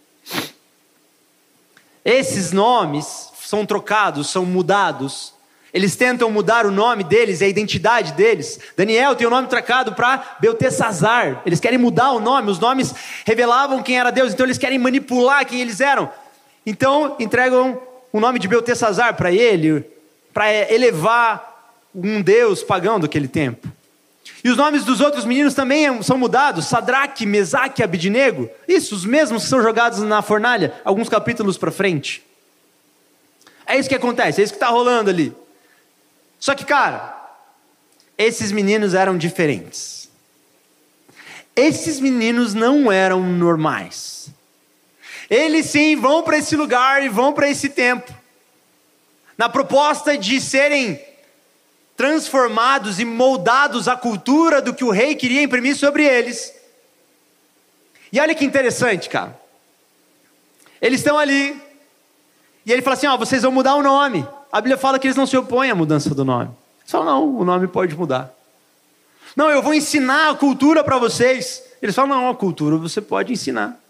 Esses 2.03 2.51
nomes 2.51 3.31
são 3.35 3.65
trocados, 3.65 4.29
são 4.29 4.45
mudados 4.45 5.33
eles 5.73 5.95
tentam 5.95 6.29
mudar 6.29 6.65
o 6.65 6.71
nome 6.71 7.03
deles 7.03 7.39
e 7.39 7.45
a 7.45 7.47
identidade 7.47 8.11
deles. 8.13 8.59
Daniel 8.75 9.15
tem 9.15 9.25
o 9.25 9.29
nome 9.29 9.47
trocado 9.47 9.93
para 9.93 10.35
Beltesazar. 10.39 11.41
Eles 11.45 11.61
querem 11.61 11.77
mudar 11.77 12.11
o 12.11 12.19
nome. 12.19 12.51
Os 12.51 12.59
nomes 12.59 12.93
revelavam 13.25 13.81
quem 13.81 13.97
era 13.97 14.11
Deus, 14.11 14.33
então 14.33 14.45
eles 14.45 14.57
querem 14.57 14.77
manipular 14.77 15.45
quem 15.45 15.61
eles 15.61 15.79
eram. 15.79 16.11
Então 16.65 17.15
entregam 17.19 17.81
o 18.11 18.19
nome 18.19 18.39
de 18.39 18.47
Beltesazar 18.47 19.15
para 19.15 19.31
ele, 19.31 19.85
para 20.33 20.51
elevar 20.71 21.75
um 21.93 22.21
Deus 22.21 22.63
pagão 22.63 22.99
daquele 22.99 23.27
tempo. 23.27 23.67
E 24.43 24.49
os 24.49 24.57
nomes 24.57 24.83
dos 24.83 25.01
outros 25.01 25.23
meninos 25.25 25.53
também 25.53 26.01
são 26.01 26.17
mudados: 26.17 26.65
Sadraque, 26.65 27.25
Mesaque 27.25 27.83
Abidinego. 27.83 28.49
Isso, 28.67 28.95
os 28.95 29.05
mesmos 29.05 29.43
que 29.43 29.49
são 29.49 29.61
jogados 29.61 29.99
na 29.99 30.21
fornalha, 30.21 30.73
alguns 30.83 31.09
capítulos 31.09 31.57
para 31.57 31.71
frente. 31.71 32.23
É 33.65 33.77
isso 33.77 33.87
que 33.87 33.95
acontece, 33.95 34.41
é 34.41 34.43
isso 34.43 34.53
que 34.53 34.57
está 34.57 34.67
rolando 34.67 35.09
ali. 35.09 35.33
Só 36.39 36.55
que, 36.55 36.65
cara, 36.65 37.15
esses 38.17 38.51
meninos 38.51 38.93
eram 38.93 39.17
diferentes. 39.17 40.09
Esses 41.55 41.99
meninos 41.99 42.53
não 42.53 42.91
eram 42.91 43.21
normais. 43.21 44.30
Eles 45.31 45.67
sim 45.67 45.95
vão 45.95 46.23
para 46.23 46.37
esse 46.37 46.57
lugar 46.57 47.01
e 47.01 47.07
vão 47.07 47.31
para 47.31 47.49
esse 47.49 47.69
tempo. 47.69 48.13
Na 49.37 49.47
proposta 49.47 50.17
de 50.17 50.41
serem 50.41 51.01
transformados 51.95 52.99
e 52.99 53.05
moldados 53.05 53.87
à 53.87 53.95
cultura 53.95 54.61
do 54.61 54.73
que 54.73 54.83
o 54.83 54.91
rei 54.91 55.15
queria 55.15 55.41
imprimir 55.41 55.77
sobre 55.77 56.03
eles. 56.03 56.53
E 58.11 58.19
olha 58.19 58.35
que 58.35 58.43
interessante, 58.43 59.07
cara. 59.07 59.39
Eles 60.81 60.99
estão 60.99 61.17
ali. 61.17 61.57
E 62.65 62.71
ele 62.73 62.81
fala 62.81 62.97
assim: 62.97 63.07
Ó, 63.07 63.15
vocês 63.15 63.43
vão 63.43 63.53
mudar 63.53 63.75
o 63.75 63.81
nome. 63.81 64.27
A 64.51 64.59
Bíblia 64.59 64.77
fala 64.77 64.99
que 64.99 65.07
eles 65.07 65.15
não 65.15 65.25
se 65.25 65.37
opõem 65.37 65.71
à 65.71 65.75
mudança 65.75 66.13
do 66.13 66.25
nome. 66.25 66.51
Falam, 66.85 67.05
não, 67.05 67.37
o 67.37 67.45
nome 67.45 67.69
pode 67.69 67.95
mudar. 67.95 68.33
Não, 69.33 69.49
eu 69.49 69.61
vou 69.61 69.73
ensinar 69.73 70.31
a 70.31 70.35
cultura 70.35 70.83
para 70.83 70.97
vocês. 70.97 71.63
Eles 71.81 71.95
falam, 71.95 72.17
não, 72.17 72.29
a 72.29 72.35
cultura 72.35 72.75
você 72.75 72.99
pode 72.99 73.31
ensinar. 73.31 73.80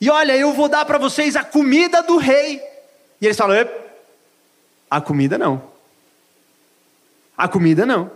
E 0.00 0.10
olha, 0.10 0.36
eu 0.36 0.52
vou 0.52 0.68
dar 0.68 0.84
para 0.84 0.98
vocês 0.98 1.36
a 1.36 1.44
comida 1.44 2.02
do 2.02 2.16
rei. 2.16 2.60
E 3.20 3.26
eles 3.26 3.36
falam, 3.36 3.56
a 4.90 5.00
comida 5.00 5.36
não. 5.38 5.62
A 7.36 7.48
comida 7.48 7.84
não. 7.84 8.10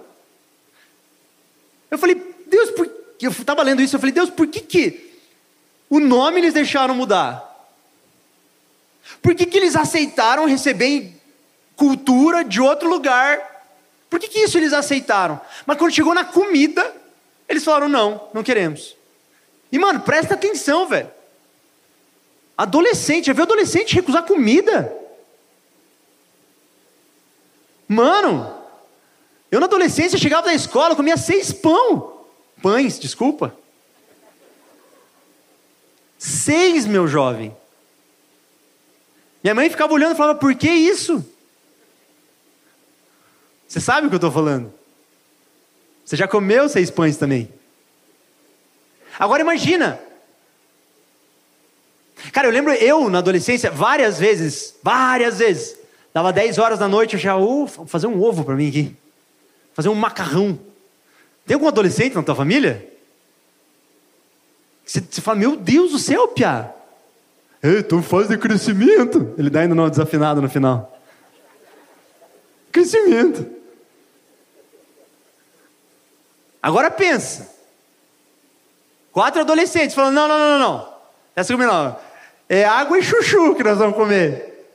Eu 1.90 1.98
falei, 1.98 2.14
Deus, 2.46 2.70
por... 2.70 2.90
eu 3.20 3.30
estava 3.30 3.62
lendo 3.62 3.82
isso, 3.82 3.96
eu 3.96 4.00
falei, 4.00 4.12
Deus, 4.12 4.30
por 4.30 4.46
que, 4.46 4.60
que 4.60 5.10
o 5.88 5.98
nome 5.98 6.38
eles 6.40 6.54
deixaram 6.54 6.94
mudar? 6.94 7.46
Por 9.20 9.34
que, 9.34 9.44
que 9.46 9.58
eles 9.58 9.74
aceitaram 9.74 10.46
receber 10.46 11.12
cultura 11.74 12.44
de 12.44 12.60
outro 12.60 12.88
lugar? 12.88 13.66
Por 14.08 14.20
que, 14.20 14.28
que 14.28 14.40
isso 14.40 14.56
eles 14.56 14.72
aceitaram? 14.72 15.40
Mas 15.66 15.76
quando 15.78 15.92
chegou 15.92 16.14
na 16.14 16.24
comida, 16.24 16.94
eles 17.48 17.64
falaram: 17.64 17.88
não, 17.88 18.28
não 18.32 18.42
queremos. 18.42 18.96
E 19.72 19.78
mano, 19.78 20.00
presta 20.00 20.34
atenção, 20.34 20.86
velho. 20.86 21.10
Adolescente, 22.60 23.24
já 23.24 23.32
viu 23.32 23.44
adolescente 23.44 23.94
recusar 23.94 24.22
comida? 24.26 24.94
Mano, 27.88 28.54
eu 29.50 29.58
na 29.58 29.64
adolescência 29.64 30.18
chegava 30.18 30.48
da 30.48 30.52
escola, 30.52 30.94
comia 30.94 31.16
seis 31.16 31.54
pão. 31.54 32.22
Pães, 32.60 32.98
desculpa. 32.98 33.56
Seis, 36.18 36.84
meu 36.84 37.08
jovem. 37.08 37.56
Minha 39.42 39.54
mãe 39.54 39.70
ficava 39.70 39.94
olhando 39.94 40.12
e 40.12 40.18
falava: 40.18 40.38
por 40.38 40.54
que 40.54 40.70
isso? 40.70 41.24
Você 43.66 43.80
sabe 43.80 44.06
o 44.06 44.10
que 44.10 44.16
eu 44.16 44.18
estou 44.18 44.30
falando? 44.30 44.70
Você 46.04 46.14
já 46.14 46.28
comeu 46.28 46.68
seis 46.68 46.90
pães 46.90 47.16
também? 47.16 47.50
Agora 49.18 49.40
imagina. 49.40 50.09
Cara, 52.32 52.48
eu 52.48 52.52
lembro 52.52 52.72
eu 52.72 53.08
na 53.08 53.18
adolescência, 53.18 53.70
várias 53.70 54.18
vezes, 54.18 54.74
várias 54.82 55.38
vezes, 55.38 55.76
dava 56.12 56.32
10 56.32 56.58
horas 56.58 56.78
da 56.78 56.88
noite, 56.88 57.14
eu 57.14 57.20
já, 57.20 57.36
oh, 57.36 57.66
fazer 57.66 58.06
um 58.06 58.22
ovo 58.22 58.44
para 58.44 58.54
mim 58.54 58.68
aqui, 58.68 58.96
fazer 59.74 59.88
um 59.88 59.94
macarrão. 59.94 60.58
Tem 61.46 61.54
algum 61.54 61.68
adolescente 61.68 62.14
na 62.14 62.22
tua 62.22 62.34
família? 62.34 62.88
Você, 64.84 65.00
você 65.00 65.20
fala, 65.20 65.38
meu 65.38 65.56
Deus 65.56 65.92
do 65.92 65.98
céu, 65.98 66.28
Pia. 66.28 66.74
Ei, 67.62 67.82
tu 67.82 68.02
faz 68.02 68.28
de 68.28 68.38
crescimento. 68.38 69.34
Ele 69.36 69.50
dá 69.50 69.60
ainda 69.60 69.74
no 69.74 69.90
desafinado 69.90 70.40
no 70.40 70.48
final. 70.48 70.98
Crescimento. 72.72 73.46
Agora 76.62 76.90
pensa. 76.90 77.54
Quatro 79.12 79.40
adolescentes 79.40 79.94
falando: 79.94 80.14
não, 80.14 80.28
não, 80.28 80.38
não, 80.38 80.48
não, 80.48 80.58
não. 80.58 80.94
Essa 81.34 81.52
comida 81.52 81.72
não. 81.72 82.09
É 82.52 82.64
água 82.64 82.98
e 82.98 83.02
chuchu 83.04 83.54
que 83.54 83.62
nós 83.62 83.78
vamos 83.78 83.94
comer. 83.94 84.66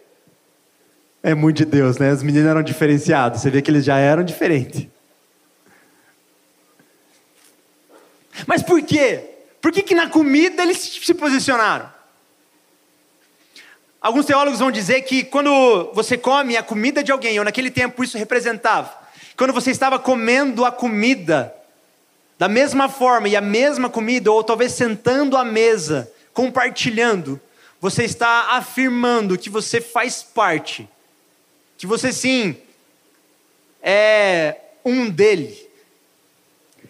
É 1.21 1.35
muito 1.35 1.57
de 1.57 1.65
Deus, 1.65 1.97
né? 1.97 2.13
Os 2.13 2.23
meninos 2.23 2.49
eram 2.49 2.63
diferenciados. 2.63 3.41
Você 3.41 3.49
vê 3.49 3.61
que 3.61 3.69
eles 3.69 3.83
já 3.83 3.97
eram 3.97 4.23
diferentes. 4.23 4.87
Mas 8.47 8.63
por 8.63 8.81
quê? 8.81 9.25
Por 9.59 9.73
que, 9.73 9.83
que 9.83 9.93
na 9.93 10.07
comida 10.07 10.63
eles 10.63 10.77
se 10.77 11.13
posicionaram? 11.13 11.91
Alguns 13.99 14.25
teólogos 14.25 14.59
vão 14.59 14.71
dizer 14.71 15.01
que 15.01 15.25
quando 15.25 15.91
você 15.93 16.17
come 16.17 16.55
a 16.55 16.63
comida 16.63 17.03
de 17.03 17.11
alguém, 17.11 17.37
ou 17.39 17.43
naquele 17.43 17.69
tempo 17.69 18.05
isso 18.05 18.17
representava, 18.17 18.95
quando 19.35 19.51
você 19.51 19.71
estava 19.71 19.99
comendo 19.99 20.63
a 20.63 20.71
comida 20.71 21.53
da 22.39 22.47
mesma 22.47 22.87
forma 22.87 23.27
e 23.27 23.35
a 23.35 23.41
mesma 23.41 23.89
comida, 23.89 24.31
ou 24.31 24.41
talvez 24.45 24.71
sentando 24.71 25.35
à 25.35 25.43
mesa, 25.43 26.09
compartilhando, 26.33 27.41
você 27.79 28.03
está 28.03 28.55
afirmando 28.55 29.37
que 29.37 29.49
você 29.49 29.79
faz 29.79 30.23
parte, 30.23 30.87
que 31.77 31.85
você 31.85 32.11
sim 32.11 32.57
é 33.81 34.55
um 34.83 35.09
dele. 35.09 35.69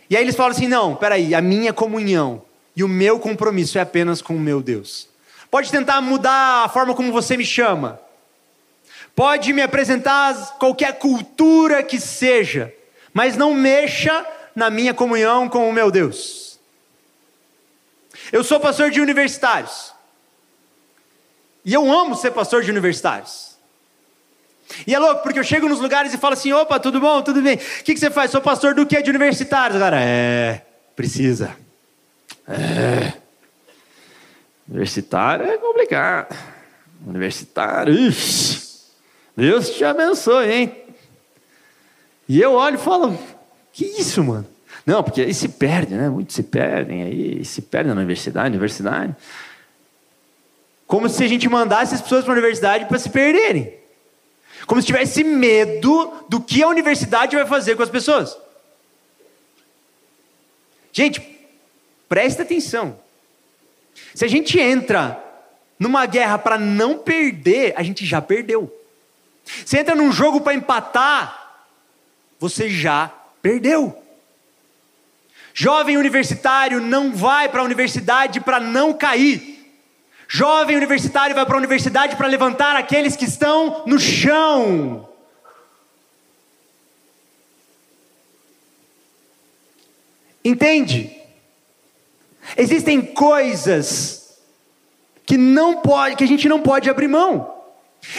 E 0.09 0.15
aí 0.15 0.23
eles 0.23 0.35
falam 0.35 0.51
assim: 0.51 0.67
não, 0.67 0.95
peraí, 0.95 1.33
a 1.33 1.41
minha 1.41 1.73
comunhão 1.73 2.43
e 2.75 2.83
o 2.83 2.87
meu 2.87 3.19
compromisso 3.19 3.77
é 3.77 3.81
apenas 3.81 4.21
com 4.21 4.35
o 4.35 4.39
meu 4.39 4.61
Deus. 4.61 5.07
Pode 5.49 5.71
tentar 5.71 6.01
mudar 6.01 6.65
a 6.65 6.69
forma 6.69 6.93
como 6.93 7.11
você 7.11 7.37
me 7.37 7.45
chama, 7.45 7.99
pode 9.15 9.53
me 9.53 9.61
apresentar 9.61 10.57
qualquer 10.57 10.99
cultura 10.99 11.81
que 11.81 11.99
seja, 11.99 12.73
mas 13.13 13.37
não 13.37 13.53
mexa 13.53 14.25
na 14.55 14.69
minha 14.69 14.93
comunhão 14.93 15.47
com 15.47 15.69
o 15.69 15.73
meu 15.73 15.89
Deus. 15.89 16.59
Eu 18.31 18.43
sou 18.43 18.59
pastor 18.59 18.91
de 18.91 18.99
universitários. 18.99 19.94
E 21.65 21.73
eu 21.73 21.91
amo 21.91 22.15
ser 22.15 22.31
pastor 22.31 22.61
de 22.61 22.69
universitários. 22.69 23.55
E 24.85 24.93
é 24.93 24.99
louco, 24.99 25.23
porque 25.23 25.39
eu 25.39 25.43
chego 25.43 25.67
nos 25.67 25.79
lugares 25.79 26.13
e 26.13 26.17
falo 26.17 26.33
assim: 26.33 26.53
opa, 26.53 26.79
tudo 26.79 26.99
bom, 26.99 27.21
tudo 27.21 27.41
bem. 27.41 27.55
O 27.55 27.83
que, 27.83 27.93
que 27.93 27.99
você 27.99 28.11
faz? 28.11 28.31
Sou 28.31 28.41
pastor 28.41 28.75
do 28.75 28.85
que? 28.85 29.01
De 29.01 29.09
universitários. 29.09 29.75
Agora, 29.75 29.99
é, 29.99 30.61
precisa. 30.95 31.55
É. 32.47 33.13
Universitário 34.69 35.45
é 35.47 35.57
complicado. 35.57 36.35
Universitário, 37.05 37.93
ixi, 37.93 38.63
Deus 39.35 39.69
te 39.69 39.83
abençoe, 39.83 40.51
hein? 40.51 40.75
E 42.27 42.41
eu 42.41 42.53
olho 42.53 42.75
e 42.75 42.79
falo: 42.79 43.17
que 43.71 43.85
isso, 43.85 44.23
mano? 44.23 44.47
Não, 44.85 45.03
porque 45.03 45.21
aí 45.21 45.33
se 45.33 45.49
perde, 45.49 45.95
né? 45.95 46.09
Muitos 46.09 46.35
se 46.35 46.43
perdem 46.43 47.03
aí, 47.03 47.45
se 47.45 47.61
perdem 47.61 47.93
na 47.93 47.99
universidade, 47.99 48.49
universidade. 48.49 49.15
Como 50.87 51.09
se 51.09 51.23
a 51.23 51.27
gente 51.27 51.49
mandasse 51.49 51.95
as 51.95 52.01
pessoas 52.01 52.23
para 52.23 52.33
a 52.33 52.37
universidade 52.37 52.85
para 52.85 52.99
se 52.99 53.09
perderem. 53.09 53.73
Como 54.67 54.81
se 54.81 54.87
tivesse 54.87 55.23
medo 55.23 56.25
do 56.29 56.41
que 56.41 56.63
a 56.63 56.67
universidade 56.67 57.35
vai 57.35 57.45
fazer 57.45 57.75
com 57.75 57.83
as 57.83 57.89
pessoas. 57.89 58.37
Gente, 60.91 61.21
presta 62.07 62.43
atenção. 62.43 62.99
Se 64.13 64.23
a 64.25 64.27
gente 64.27 64.59
entra 64.59 65.21
numa 65.77 66.05
guerra 66.05 66.37
para 66.37 66.57
não 66.57 66.97
perder, 66.97 67.73
a 67.75 67.83
gente 67.83 68.05
já 68.05 68.21
perdeu. 68.21 68.73
Se 69.65 69.77
entra 69.77 69.95
num 69.95 70.11
jogo 70.11 70.41
para 70.41 70.53
empatar, 70.53 71.65
você 72.39 72.69
já 72.69 73.11
Perdeu. 73.45 73.95
Jovem 75.53 75.97
universitário 75.97 76.81
não 76.81 77.11
vai 77.11 77.47
para 77.47 77.61
a 77.61 77.63
universidade 77.63 78.41
para 78.41 78.59
não 78.59 78.91
cair. 78.91 79.54
Jovem 80.35 80.75
universitário 80.75 81.33
vai 81.33 81.45
para 81.45 81.55
a 81.55 81.57
universidade 81.57 82.17
para 82.17 82.27
levantar 82.27 82.75
aqueles 82.75 83.15
que 83.15 83.23
estão 83.23 83.83
no 83.85 83.97
chão. 83.97 85.07
Entende? 90.43 91.15
Existem 92.57 93.01
coisas 93.01 94.37
que 95.25 95.37
não 95.37 95.77
pode, 95.77 96.17
que 96.17 96.25
a 96.25 96.27
gente 96.27 96.49
não 96.49 96.59
pode 96.59 96.89
abrir 96.89 97.07
mão. 97.07 97.63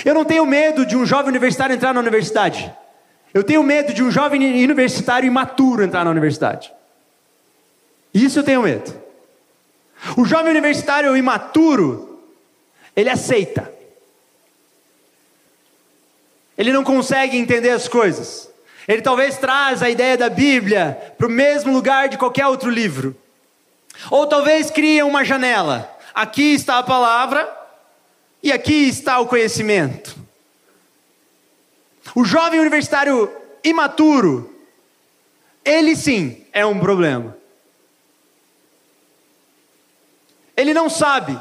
Eu 0.03 0.15
não 0.15 0.25
tenho 0.25 0.47
medo 0.47 0.87
de 0.87 0.97
um 0.97 1.05
jovem 1.05 1.29
universitário 1.29 1.75
entrar 1.75 1.93
na 1.93 2.01
universidade. 2.01 2.75
Eu 3.35 3.45
tenho 3.45 3.63
medo 3.63 3.93
de 3.93 4.03
um 4.03 4.11
jovem 4.11 4.65
universitário 4.65 5.27
imaturo 5.27 5.85
entrar 5.85 6.03
na 6.03 6.13
universidade. 6.13 6.73
Isso 8.15 8.39
eu 8.39 8.43
tenho 8.43 8.63
medo. 8.63 9.05
O 10.17 10.25
jovem 10.25 10.51
universitário 10.51 11.15
imaturo, 11.15 12.06
ele 12.97 13.11
aceita. 13.11 13.71
Ele 16.57 16.73
não 16.73 16.83
consegue 16.83 17.37
entender 17.37 17.71
as 17.71 17.87
coisas. 17.87 18.51
Ele 18.89 19.03
talvez 19.03 19.37
traz 19.37 19.83
a 19.83 19.91
ideia 19.91 20.17
da 20.17 20.31
Bíblia 20.31 21.15
para 21.19 21.27
o 21.27 21.31
mesmo 21.31 21.73
lugar 21.73 22.09
de 22.09 22.17
qualquer 22.17 22.47
outro 22.47 22.71
livro. 22.71 23.15
Ou 24.11 24.27
talvez 24.27 24.71
cria 24.71 25.05
uma 25.05 25.25
janela. 25.25 25.95
Aqui 26.15 26.55
está 26.55 26.79
a 26.79 26.83
palavra 26.83 27.47
e 28.43 28.51
aqui 28.51 28.89
está 28.89 29.19
o 29.19 29.27
conhecimento. 29.27 30.17
O 32.15 32.25
jovem 32.25 32.61
universitário 32.61 33.31
imaturo, 33.63 34.55
ele 35.65 35.95
sim 35.95 36.47
é 36.53 36.65
um 36.65 36.79
problema. 36.79 37.37
Ele 40.57 40.73
não 40.73 40.89
sabe, 40.89 41.39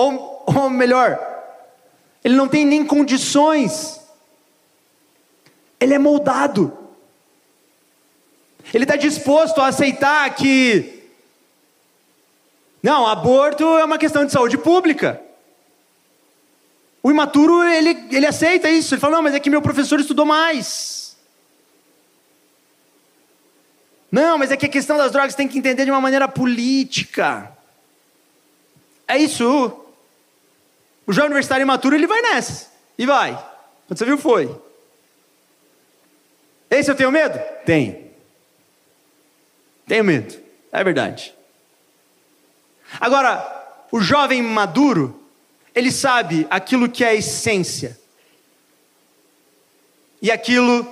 ou, 0.00 0.44
ou 0.46 0.70
melhor, 0.70 1.18
ele 2.24 2.34
não 2.34 2.48
tem 2.48 2.64
nem 2.64 2.84
condições, 2.84 4.00
ele 5.78 5.94
é 5.94 5.98
moldado. 5.98 6.76
Ele 8.72 8.84
está 8.84 8.96
disposto 8.96 9.60
a 9.60 9.66
aceitar 9.66 10.32
que, 10.34 11.02
não, 12.82 13.06
aborto 13.06 13.64
é 13.78 13.84
uma 13.84 13.98
questão 13.98 14.24
de 14.24 14.32
saúde 14.32 14.56
pública. 14.56 15.20
O 17.02 17.10
imaturo, 17.10 17.64
ele, 17.64 17.90
ele 18.10 18.26
aceita 18.26 18.70
isso. 18.70 18.94
Ele 18.94 19.00
fala: 19.00 19.16
não, 19.16 19.22
mas 19.22 19.34
é 19.34 19.40
que 19.40 19.50
meu 19.50 19.62
professor 19.62 19.98
estudou 19.98 20.26
mais. 20.26 21.16
Não, 24.12 24.36
mas 24.36 24.50
é 24.50 24.56
que 24.56 24.66
a 24.66 24.68
questão 24.68 24.98
das 24.98 25.12
drogas 25.12 25.34
tem 25.34 25.48
que 25.48 25.58
entender 25.58 25.84
de 25.84 25.90
uma 25.90 26.00
maneira 26.00 26.28
política. 26.28 27.56
É 29.08 29.18
isso. 29.18 29.79
O 31.10 31.12
jovem 31.12 31.30
universitário 31.30 31.64
imaturo, 31.64 31.96
ele 31.96 32.06
vai 32.06 32.22
nessa. 32.22 32.70
E 32.96 33.04
vai. 33.04 33.34
Quando 33.88 33.98
você 33.98 34.04
viu, 34.04 34.16
foi. 34.16 34.56
Esse 36.70 36.88
eu 36.88 36.94
tenho 36.94 37.10
medo? 37.10 37.36
Tenho. 37.66 38.12
Tenho 39.88 40.04
medo. 40.04 40.40
É 40.70 40.84
verdade. 40.84 41.34
Agora, 43.00 43.44
o 43.90 44.00
jovem 44.00 44.40
maduro, 44.40 45.20
ele 45.74 45.90
sabe 45.90 46.46
aquilo 46.48 46.88
que 46.88 47.02
é 47.02 47.08
a 47.08 47.14
essência 47.16 47.98
e 50.22 50.30
aquilo 50.30 50.86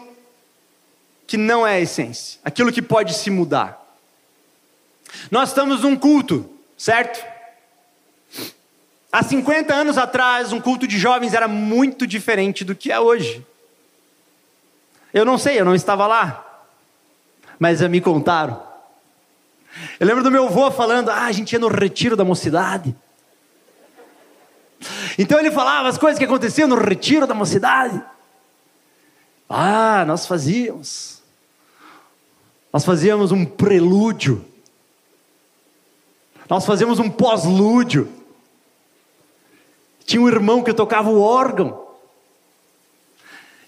que 1.28 1.36
não 1.36 1.64
é 1.64 1.74
a 1.74 1.80
essência, 1.80 2.40
aquilo 2.44 2.72
que 2.72 2.82
pode 2.82 3.14
se 3.14 3.30
mudar. 3.30 3.80
Nós 5.30 5.50
estamos 5.50 5.82
num 5.82 5.94
culto, 5.94 6.52
certo? 6.76 7.37
Há 9.10 9.22
50 9.22 9.74
anos 9.74 9.96
atrás, 9.96 10.52
um 10.52 10.60
culto 10.60 10.86
de 10.86 10.98
jovens 10.98 11.32
era 11.32 11.48
muito 11.48 12.06
diferente 12.06 12.64
do 12.64 12.74
que 12.74 12.92
é 12.92 13.00
hoje. 13.00 13.44
Eu 15.12 15.24
não 15.24 15.38
sei, 15.38 15.58
eu 15.58 15.64
não 15.64 15.74
estava 15.74 16.06
lá, 16.06 16.64
mas 17.58 17.80
me 17.80 18.00
contaram. 18.00 18.62
Eu 19.98 20.06
lembro 20.06 20.22
do 20.22 20.30
meu 20.30 20.46
avô 20.46 20.70
falando: 20.70 21.08
ah, 21.08 21.24
a 21.24 21.32
gente 21.32 21.52
ia 21.52 21.58
no 21.58 21.68
retiro 21.68 22.16
da 22.16 22.24
mocidade. 22.24 22.94
Então 25.18 25.40
ele 25.40 25.50
falava 25.50 25.88
as 25.88 25.98
coisas 25.98 26.18
que 26.18 26.24
aconteciam 26.24 26.68
no 26.68 26.76
retiro 26.76 27.26
da 27.26 27.34
mocidade. 27.34 28.02
Ah, 29.48 30.04
nós 30.06 30.26
fazíamos. 30.26 31.22
Nós 32.72 32.84
fazíamos 32.84 33.32
um 33.32 33.44
prelúdio. 33.44 34.44
Nós 36.48 36.66
fazíamos 36.66 36.98
um 36.98 37.08
pós-lúdio. 37.08 38.17
Tinha 40.08 40.22
um 40.22 40.26
irmão 40.26 40.62
que 40.62 40.72
tocava 40.72 41.10
o 41.10 41.20
órgão. 41.20 41.86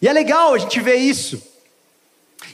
E 0.00 0.09
é 0.09 0.12
legal 0.12 0.55
a 0.55 0.59
gente 0.59 0.81
ver 0.81 0.94
isso. 0.94 1.38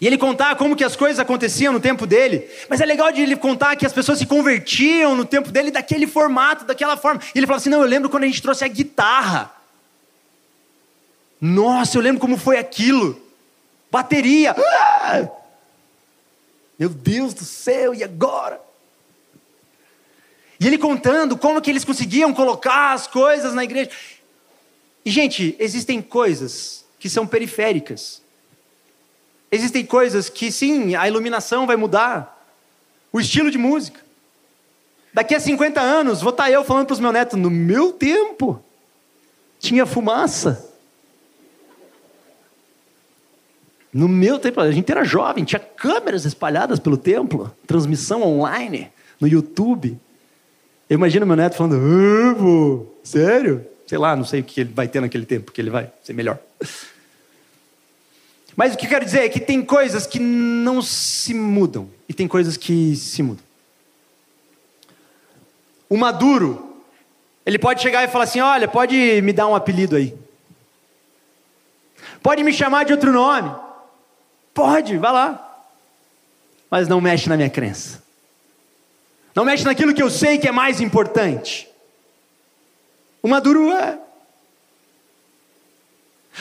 E 0.01 0.07
ele 0.09 0.19
contar 0.19 0.57
como 0.57 0.75
que 0.75 0.83
as 0.83 0.97
coisas 0.97 1.21
aconteciam 1.21 1.73
no 1.73 1.79
tempo 1.79 2.05
dele. 2.05 2.51
Mas 2.69 2.81
é 2.81 2.85
legal 2.85 3.13
de 3.13 3.23
ele 3.23 3.37
contar 3.37 3.77
que 3.77 3.87
as 3.87 3.93
pessoas 3.93 4.19
se 4.19 4.27
convertiam 4.27 5.15
no 5.15 5.25
tempo 5.25 5.53
dele 5.53 5.71
daquele 5.71 6.09
formato, 6.09 6.65
daquela 6.65 6.97
forma. 6.97 7.21
E 7.33 7.39
ele 7.39 7.47
fala 7.47 7.59
assim: 7.59 7.71
não, 7.71 7.81
eu 7.81 7.87
lembro 7.87 8.11
quando 8.11 8.25
a 8.25 8.27
gente 8.27 8.43
trouxe 8.43 8.65
a 8.65 8.69
guitarra. 8.69 9.53
Nossa, 11.41 11.97
eu 11.97 12.03
lembro 12.03 12.21
como 12.21 12.37
foi 12.37 12.59
aquilo. 12.59 13.23
Bateria. 13.89 14.53
Ah! 14.59 15.29
Meu 16.77 16.89
Deus 16.89 17.33
do 17.33 17.45
céu, 17.45 17.95
e 17.95 18.03
agora? 18.03 18.61
E 20.67 20.69
ele 20.69 20.79
contando 20.79 21.39
como 21.39 21.63
que 21.63 21.71
eles 21.71 21.85
conseguiam 21.85 22.35
colocar 22.35 22.93
as 22.93 23.07
coisas 23.07 23.55
na 23.55 23.63
igreja. 23.63 23.89
E, 25.05 25.11
gente, 25.13 25.55
existem 25.61 26.03
coisas 26.03 26.85
que 26.99 27.09
são 27.09 27.25
periféricas. 27.25 28.21
Existem 29.49 29.87
coisas 29.87 30.29
que, 30.29 30.51
sim, 30.51 30.97
a 30.97 31.07
iluminação 31.07 31.69
vai 31.69 31.77
mudar. 31.77 32.45
O 33.13 33.21
estilo 33.21 33.49
de 33.49 33.57
música. 33.57 34.01
Daqui 35.15 35.37
a 35.37 35.41
50 35.41 35.81
anos, 35.81 36.21
vou 36.21 36.31
estar 36.31 36.51
eu 36.51 36.65
falando 36.65 36.87
para 36.87 36.95
os 36.95 37.01
meus 37.01 37.13
netos: 37.13 37.39
no 37.39 37.49
meu 37.49 37.93
tempo, 37.93 38.61
tinha 39.61 39.87
fumaça. 39.87 40.69
No 43.93 44.09
meu 44.09 44.41
tempo, 44.41 44.61
a 44.61 44.73
gente 44.73 44.91
era 44.91 45.05
jovem, 45.05 45.45
tinha 45.45 45.61
câmeras 45.61 46.25
espalhadas 46.25 46.81
pelo 46.81 46.97
templo, 46.97 47.57
transmissão 47.69 48.25
online, 48.25 48.91
no 49.21 49.29
YouTube. 49.29 50.01
Eu 50.89 50.95
imagino 50.95 51.27
meu 51.27 51.37
neto 51.37 51.57
falando, 51.57 51.77
ah, 51.77 52.85
sério? 53.03 53.67
Sei 53.87 53.99
lá, 53.99 54.15
não 54.15 54.25
sei 54.25 54.41
o 54.41 54.45
que 54.45 54.61
ele 54.61 54.73
vai 54.73 54.87
ter 54.87 55.01
naquele 55.01 55.27
tempo, 55.27 55.53
que 55.53 55.61
ele 55.61 55.71
vai 55.71 55.91
ser 56.03 56.13
melhor. 56.13 56.39
Mas 58.57 58.75
o 58.75 58.79
que 58.79 58.87
eu 58.87 58.91
quero 58.91 59.05
dizer 59.05 59.21
é 59.21 59.29
que 59.29 59.39
tem 59.39 59.63
coisas 59.63 60.07
que 60.07 60.19
não 60.19 60.81
se 60.81 61.35
mudam 61.35 61.91
e 62.09 62.15
tem 62.15 62.27
coisas 62.27 62.57
que 62.57 62.97
se 62.97 63.23
mudam. 63.23 63.45
O 65.89 65.97
maduro, 65.97 66.83
ele 67.45 67.59
pode 67.59 67.83
chegar 67.83 68.03
e 68.03 68.09
falar 68.09 68.25
assim: 68.25 68.41
olha, 68.41 68.67
pode 68.67 69.21
me 69.23 69.33
dar 69.33 69.47
um 69.47 69.55
apelido 69.55 69.95
aí. 69.95 70.17
Pode 72.23 72.43
me 72.43 72.53
chamar 72.53 72.85
de 72.85 72.93
outro 72.93 73.13
nome. 73.13 73.55
Pode, 74.55 74.97
vá 74.97 75.13
lá. 75.13 75.65
Mas 76.71 76.89
não 76.89 77.01
mexe 77.01 77.29
na 77.29 77.37
minha 77.37 77.51
crença. 77.51 78.03
Não 79.37 79.45
mexe 79.45 79.65
naquilo 79.65 79.93
que 79.93 80.03
eu 80.03 80.09
sei 80.09 80.39
que 80.39 80.49
é 80.49 80.51
mais 80.51 80.81
importante. 80.81 81.69
O 83.23 83.29
maduro 83.29 83.71
é. 83.71 83.99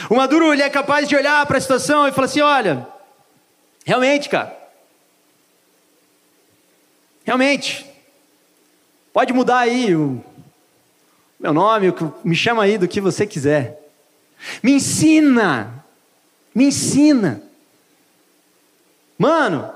O 0.09 0.15
maduro 0.15 0.53
ele 0.53 0.61
é 0.61 0.69
capaz 0.69 1.05
de 1.09 1.13
olhar 1.13 1.45
para 1.45 1.57
a 1.57 1.61
situação 1.61 2.07
e 2.07 2.13
falar 2.13 2.25
assim: 2.27 2.39
olha, 2.39 2.87
realmente, 3.85 4.29
cara. 4.29 4.57
Realmente. 7.25 7.85
Pode 9.11 9.33
mudar 9.33 9.59
aí 9.59 9.93
o 9.93 10.23
meu 11.37 11.53
nome, 11.53 11.93
me 12.23 12.35
chama 12.35 12.63
aí 12.63 12.77
do 12.77 12.87
que 12.87 13.01
você 13.01 13.27
quiser. 13.27 13.77
Me 14.63 14.71
ensina. 14.71 15.83
Me 16.53 16.67
ensina. 16.67 17.43
Mano, 19.17 19.74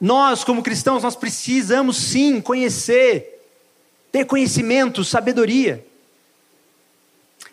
nós 0.00 0.44
como 0.44 0.62
cristãos, 0.62 1.02
nós 1.02 1.16
precisamos 1.16 1.96
sim 1.96 2.40
conhecer, 2.40 3.42
ter 4.10 4.24
conhecimento, 4.24 5.04
sabedoria. 5.04 5.86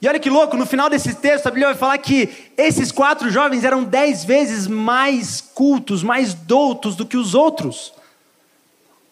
E 0.02 0.08
olha 0.08 0.20
que 0.20 0.30
louco, 0.30 0.56
no 0.56 0.66
final 0.66 0.90
desse 0.90 1.14
texto 1.16 1.48
a 1.48 1.52
Bíblia 1.52 1.68
vai 1.68 1.78
falar 1.78 1.98
que 1.98 2.52
esses 2.58 2.92
quatro 2.92 3.30
jovens 3.30 3.64
eram 3.64 3.84
dez 3.84 4.24
vezes 4.24 4.66
mais 4.66 5.42
cultos, 5.42 6.04
mais 6.04 6.34
doutos 6.34 6.96
do 6.96 7.06
que 7.06 7.18
os 7.18 7.34
outros. 7.34 7.94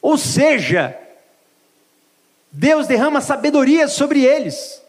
Ou 0.02 0.18
seja, 0.18 0.98
Deus 2.52 2.88
derrama 2.88 3.20
sabedoria 3.20 3.88
sobre 3.88 4.24
eles. 4.24 4.82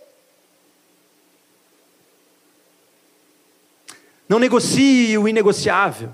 Não 4.29 4.39
negocie 4.39 5.19
o 5.19 5.27
inegociável. 5.27 6.13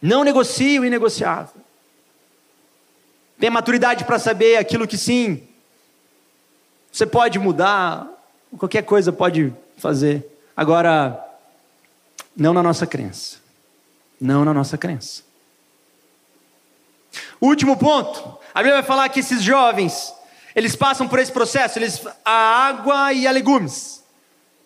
Não 0.00 0.24
negocie 0.24 0.78
o 0.78 0.84
inegociável. 0.84 1.60
Tenha 3.38 3.50
maturidade 3.50 4.04
para 4.04 4.18
saber 4.18 4.56
aquilo 4.56 4.86
que 4.86 4.98
sim, 4.98 5.48
você 6.92 7.06
pode 7.06 7.38
mudar, 7.38 8.06
qualquer 8.58 8.82
coisa 8.82 9.12
pode 9.12 9.52
fazer. 9.76 10.26
Agora, 10.56 11.24
não 12.36 12.52
na 12.52 12.62
nossa 12.62 12.86
crença. 12.86 13.38
Não 14.20 14.44
na 14.44 14.52
nossa 14.52 14.76
crença. 14.76 15.22
Último 17.40 17.76
ponto. 17.76 18.38
A 18.54 18.58
Bíblia 18.58 18.74
vai 18.74 18.82
falar 18.82 19.08
que 19.08 19.20
esses 19.20 19.42
jovens, 19.42 20.12
eles 20.54 20.74
passam 20.74 21.08
por 21.08 21.18
esse 21.18 21.32
processo, 21.32 21.78
eles 21.78 22.04
a 22.24 22.68
água 22.68 23.12
e 23.12 23.26
a 23.26 23.30
legumes. 23.30 24.02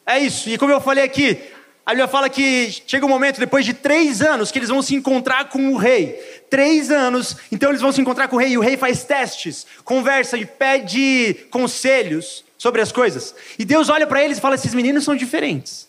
É 0.07 0.18
isso. 0.18 0.49
E 0.49 0.59
como 0.59 0.73
eu 0.73 0.81
falei 0.81 1.05
aqui, 1.05 1.40
a 1.87 1.90
Bíblia 1.90 2.09
fala 2.09 2.31
que 2.31 2.70
chega 2.87 3.05
um 3.05 3.09
momento, 3.09 3.38
depois 3.38 3.64
de 3.64 3.75
três 3.75 4.23
anos, 4.23 4.51
que 4.51 4.59
eles 4.59 4.70
vão 4.70 4.81
se 4.81 4.94
encontrar 4.94 5.51
com 5.51 5.70
o 5.70 5.77
rei. 5.77 6.12
Três 6.49 6.90
anos, 6.90 7.37
então 7.53 7.68
eles 7.68 7.83
vão 7.83 7.92
se 7.92 8.01
encontrar 8.01 8.27
com 8.29 8.37
o 8.37 8.38
rei, 8.38 8.53
e 8.53 8.59
o 8.59 8.62
rei 8.62 8.77
faz 8.77 9.05
testes, 9.05 9.66
conversa 9.85 10.38
e 10.38 10.47
pede 10.47 11.47
conselhos 11.51 12.42
sobre 12.57 12.81
as 12.81 12.90
coisas. 12.90 13.35
E 13.59 13.66
Deus 13.66 13.90
olha 13.90 14.07
para 14.07 14.25
eles 14.25 14.38
e 14.38 14.40
fala: 14.40 14.55
esses 14.55 14.73
meninos 14.73 15.05
são 15.05 15.14
diferentes. 15.14 15.87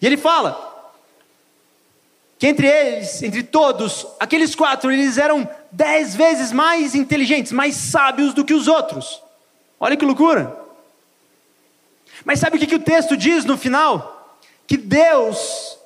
E 0.00 0.06
ele 0.06 0.16
fala 0.16 0.66
que 2.38 2.46
entre 2.46 2.66
eles, 2.66 3.22
entre 3.22 3.42
todos, 3.42 4.06
aqueles 4.18 4.54
quatro, 4.54 4.90
eles 4.90 5.18
eram 5.18 5.46
dez 5.70 6.14
vezes 6.14 6.52
mais 6.52 6.94
inteligentes, 6.94 7.52
mais 7.52 7.74
sábios 7.74 8.32
do 8.32 8.44
que 8.44 8.54
os 8.54 8.66
outros. 8.66 9.22
Olha 9.78 9.96
que 9.96 10.04
loucura. 10.04 10.56
Mas 12.24 12.38
sabe 12.38 12.56
o 12.56 12.60
que, 12.60 12.66
que 12.66 12.76
o 12.76 12.80
texto 12.80 13.14
diz 13.14 13.44
no 13.44 13.58
final? 13.58 14.17
Que 14.68 14.76
Deus, 14.76 15.78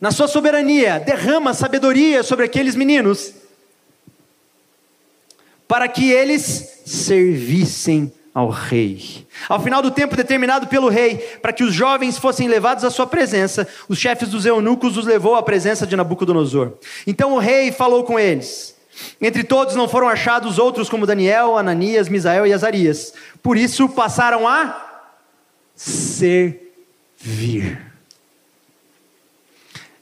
na 0.00 0.10
sua 0.10 0.26
soberania, 0.26 0.98
derrama 0.98 1.52
sabedoria 1.52 2.22
sobre 2.22 2.46
aqueles 2.46 2.74
meninos, 2.74 3.34
para 5.68 5.86
que 5.86 6.10
eles 6.10 6.80
servissem 6.86 8.10
ao 8.34 8.48
rei. 8.48 9.26
Ao 9.48 9.62
final 9.62 9.82
do 9.82 9.90
tempo 9.90 10.16
determinado 10.16 10.66
pelo 10.66 10.88
rei, 10.88 11.18
para 11.42 11.52
que 11.52 11.62
os 11.62 11.74
jovens 11.74 12.16
fossem 12.16 12.48
levados 12.48 12.84
à 12.84 12.90
sua 12.90 13.06
presença, 13.06 13.68
os 13.86 13.98
chefes 13.98 14.30
dos 14.30 14.46
eunucos 14.46 14.96
os 14.96 15.04
levou 15.04 15.34
à 15.34 15.42
presença 15.42 15.86
de 15.86 15.94
Nabucodonosor. 15.94 16.72
Então 17.06 17.34
o 17.34 17.38
rei 17.38 17.70
falou 17.70 18.02
com 18.02 18.18
eles. 18.18 18.74
Entre 19.20 19.44
todos 19.44 19.74
não 19.74 19.88
foram 19.88 20.08
achados 20.08 20.58
outros 20.58 20.88
como 20.88 21.06
Daniel, 21.06 21.58
Ananias, 21.58 22.08
Misael 22.08 22.46
e 22.46 22.52
Azarias. 22.52 23.12
Por 23.42 23.58
isso 23.58 23.88
passaram 23.90 24.48
a 24.48 25.02
ser 25.74 26.61
vir. 27.22 27.80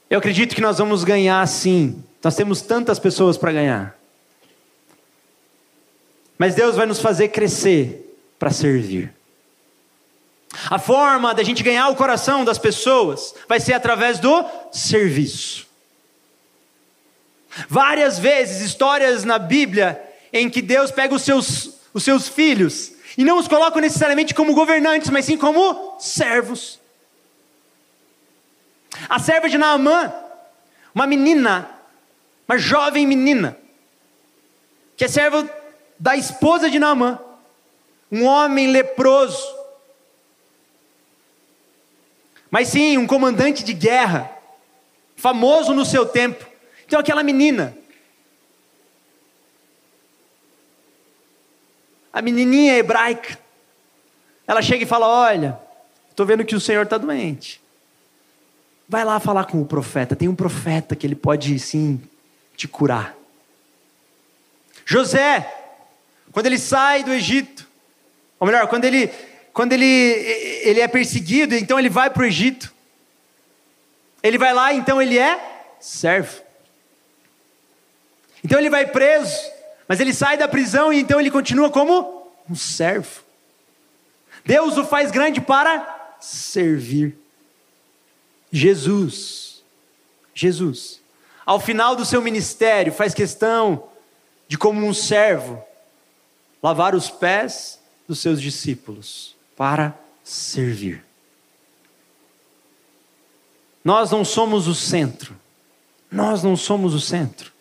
Eu 0.09 0.19
acredito 0.19 0.55
que 0.55 0.61
nós 0.61 0.79
vamos 0.79 1.05
ganhar 1.05 1.47
sim. 1.47 2.03
Nós 2.25 2.35
temos 2.35 2.63
tantas 2.63 2.99
pessoas 2.99 3.37
para 3.37 3.53
ganhar. 3.53 3.97
Mas 6.39 6.55
Deus 6.55 6.75
vai 6.75 6.87
nos 6.87 7.01
fazer 7.01 7.29
crescer 7.29 8.17
para 8.39 8.51
servir. 8.51 9.13
A 10.69 10.79
forma 10.79 11.35
da 11.35 11.45
gente 11.45 11.63
ganhar 11.63 11.89
o 11.91 11.97
coração 11.97 12.45
das 12.45 12.59
pessoas 12.59 13.35
vai 13.47 13.61
ser 13.61 13.75
através 13.75 14.19
do 14.19 14.45
serviço. 14.73 15.67
Várias 17.69 18.19
vezes, 18.19 18.63
histórias 18.63 19.23
na 19.23 19.39
Bíblia 19.39 20.01
em 20.33 20.49
que 20.49 20.63
Deus 20.63 20.91
pega 20.91 21.15
os 21.15 21.23
seus, 21.23 21.75
os 21.93 22.03
seus 22.03 22.29
filhos 22.29 22.93
e 23.19 23.25
não 23.25 23.39
os 23.39 23.47
coloca 23.47 23.81
necessariamente 23.81 24.35
como 24.35 24.55
governantes, 24.55 25.11
mas 25.11 25.27
sim 25.27 25.37
como 25.37 25.97
servos. 26.01 26.80
A 29.09 29.19
serva 29.19 29.49
de 29.49 29.57
Naamã, 29.57 30.13
uma 30.95 31.07
menina, 31.07 31.71
uma 32.49 32.59
jovem 32.59 33.07
menina, 33.07 33.57
que 34.97 35.05
é 35.05 35.09
serva 35.09 35.49
da 35.99 36.17
esposa 36.17 36.71
de 36.71 36.79
Naamã, 36.79 37.19
um 38.11 38.25
homem 38.25 38.69
leproso, 38.69 39.61
mas 42.51 42.69
sim 42.69 42.99
um 42.99 43.07
comandante 43.07 43.63
de 43.63 43.73
guerra, 43.73 44.31
famoso 45.17 45.73
no 45.73 45.85
seu 45.85 46.05
tempo. 46.05 46.45
Então, 46.85 46.99
aquela 46.99 47.23
menina, 47.23 47.77
a 52.13 52.21
menininha 52.21 52.77
hebraica, 52.77 53.39
ela 54.47 54.61
chega 54.61 54.83
e 54.83 54.87
fala: 54.87 55.07
Olha, 55.07 55.61
estou 56.11 56.27
vendo 56.27 56.45
que 56.45 56.57
o 56.57 56.61
Senhor 56.61 56.83
está 56.83 56.99
doente. 56.99 57.61
Vai 58.91 59.05
lá 59.05 59.21
falar 59.21 59.45
com 59.45 59.63
o 59.63 59.65
profeta. 59.65 60.17
Tem 60.17 60.27
um 60.27 60.35
profeta 60.35 60.97
que 60.97 61.07
ele 61.07 61.15
pode 61.15 61.57
sim 61.61 62.03
te 62.57 62.67
curar. 62.67 63.15
José, 64.85 65.49
quando 66.33 66.47
ele 66.47 66.59
sai 66.59 67.05
do 67.05 67.13
Egito, 67.13 67.69
ou 68.41 68.49
melhor, 68.49 68.67
quando 68.67 68.85
ele, 68.85 69.07
quando 69.53 69.75
ele, 69.75 69.87
ele 69.87 70.81
é 70.81 70.89
perseguido, 70.89 71.55
então 71.55 71.79
ele 71.79 71.89
vai 71.89 72.11
para 72.11 72.25
o 72.25 72.27
Egito. 72.27 72.75
Ele 74.25 74.37
vai 74.37 74.53
lá, 74.53 74.75
então 74.75 75.01
ele 75.01 75.17
é 75.17 75.39
servo. 75.79 76.43
Então 78.43 78.59
ele 78.59 78.71
vai 78.71 78.89
preso, 78.89 79.39
mas 79.87 80.01
ele 80.01 80.13
sai 80.13 80.37
da 80.37 80.49
prisão 80.49 80.93
e 80.93 80.99
então 80.99 81.21
ele 81.21 81.31
continua 81.31 81.71
como 81.71 82.29
um 82.51 82.57
servo. 82.57 83.23
Deus 84.45 84.77
o 84.77 84.85
faz 84.85 85.13
grande 85.13 85.41
para 85.41 86.17
servir. 86.19 87.20
Jesus, 88.53 89.63
Jesus, 90.35 91.01
ao 91.47 91.61
final 91.61 91.95
do 91.95 92.05
seu 92.05 92.21
ministério, 92.21 92.93
faz 92.93 93.15
questão 93.15 93.89
de, 94.49 94.59
como 94.59 94.85
um 94.85 94.93
servo, 94.93 95.63
lavar 96.63 96.95
os 96.95 97.11
pés 97.11 97.79
dos 98.07 98.19
seus 98.19 98.41
discípulos 98.41 99.37
para 99.57 99.95
servir. 100.25 101.05
Nós 103.85 104.11
não 104.11 104.25
somos 104.25 104.67
o 104.67 104.75
centro. 104.75 105.39
Nós 106.11 106.43
não 106.43 106.57
somos 106.57 106.93
o 106.93 107.01
centro. 107.01 107.53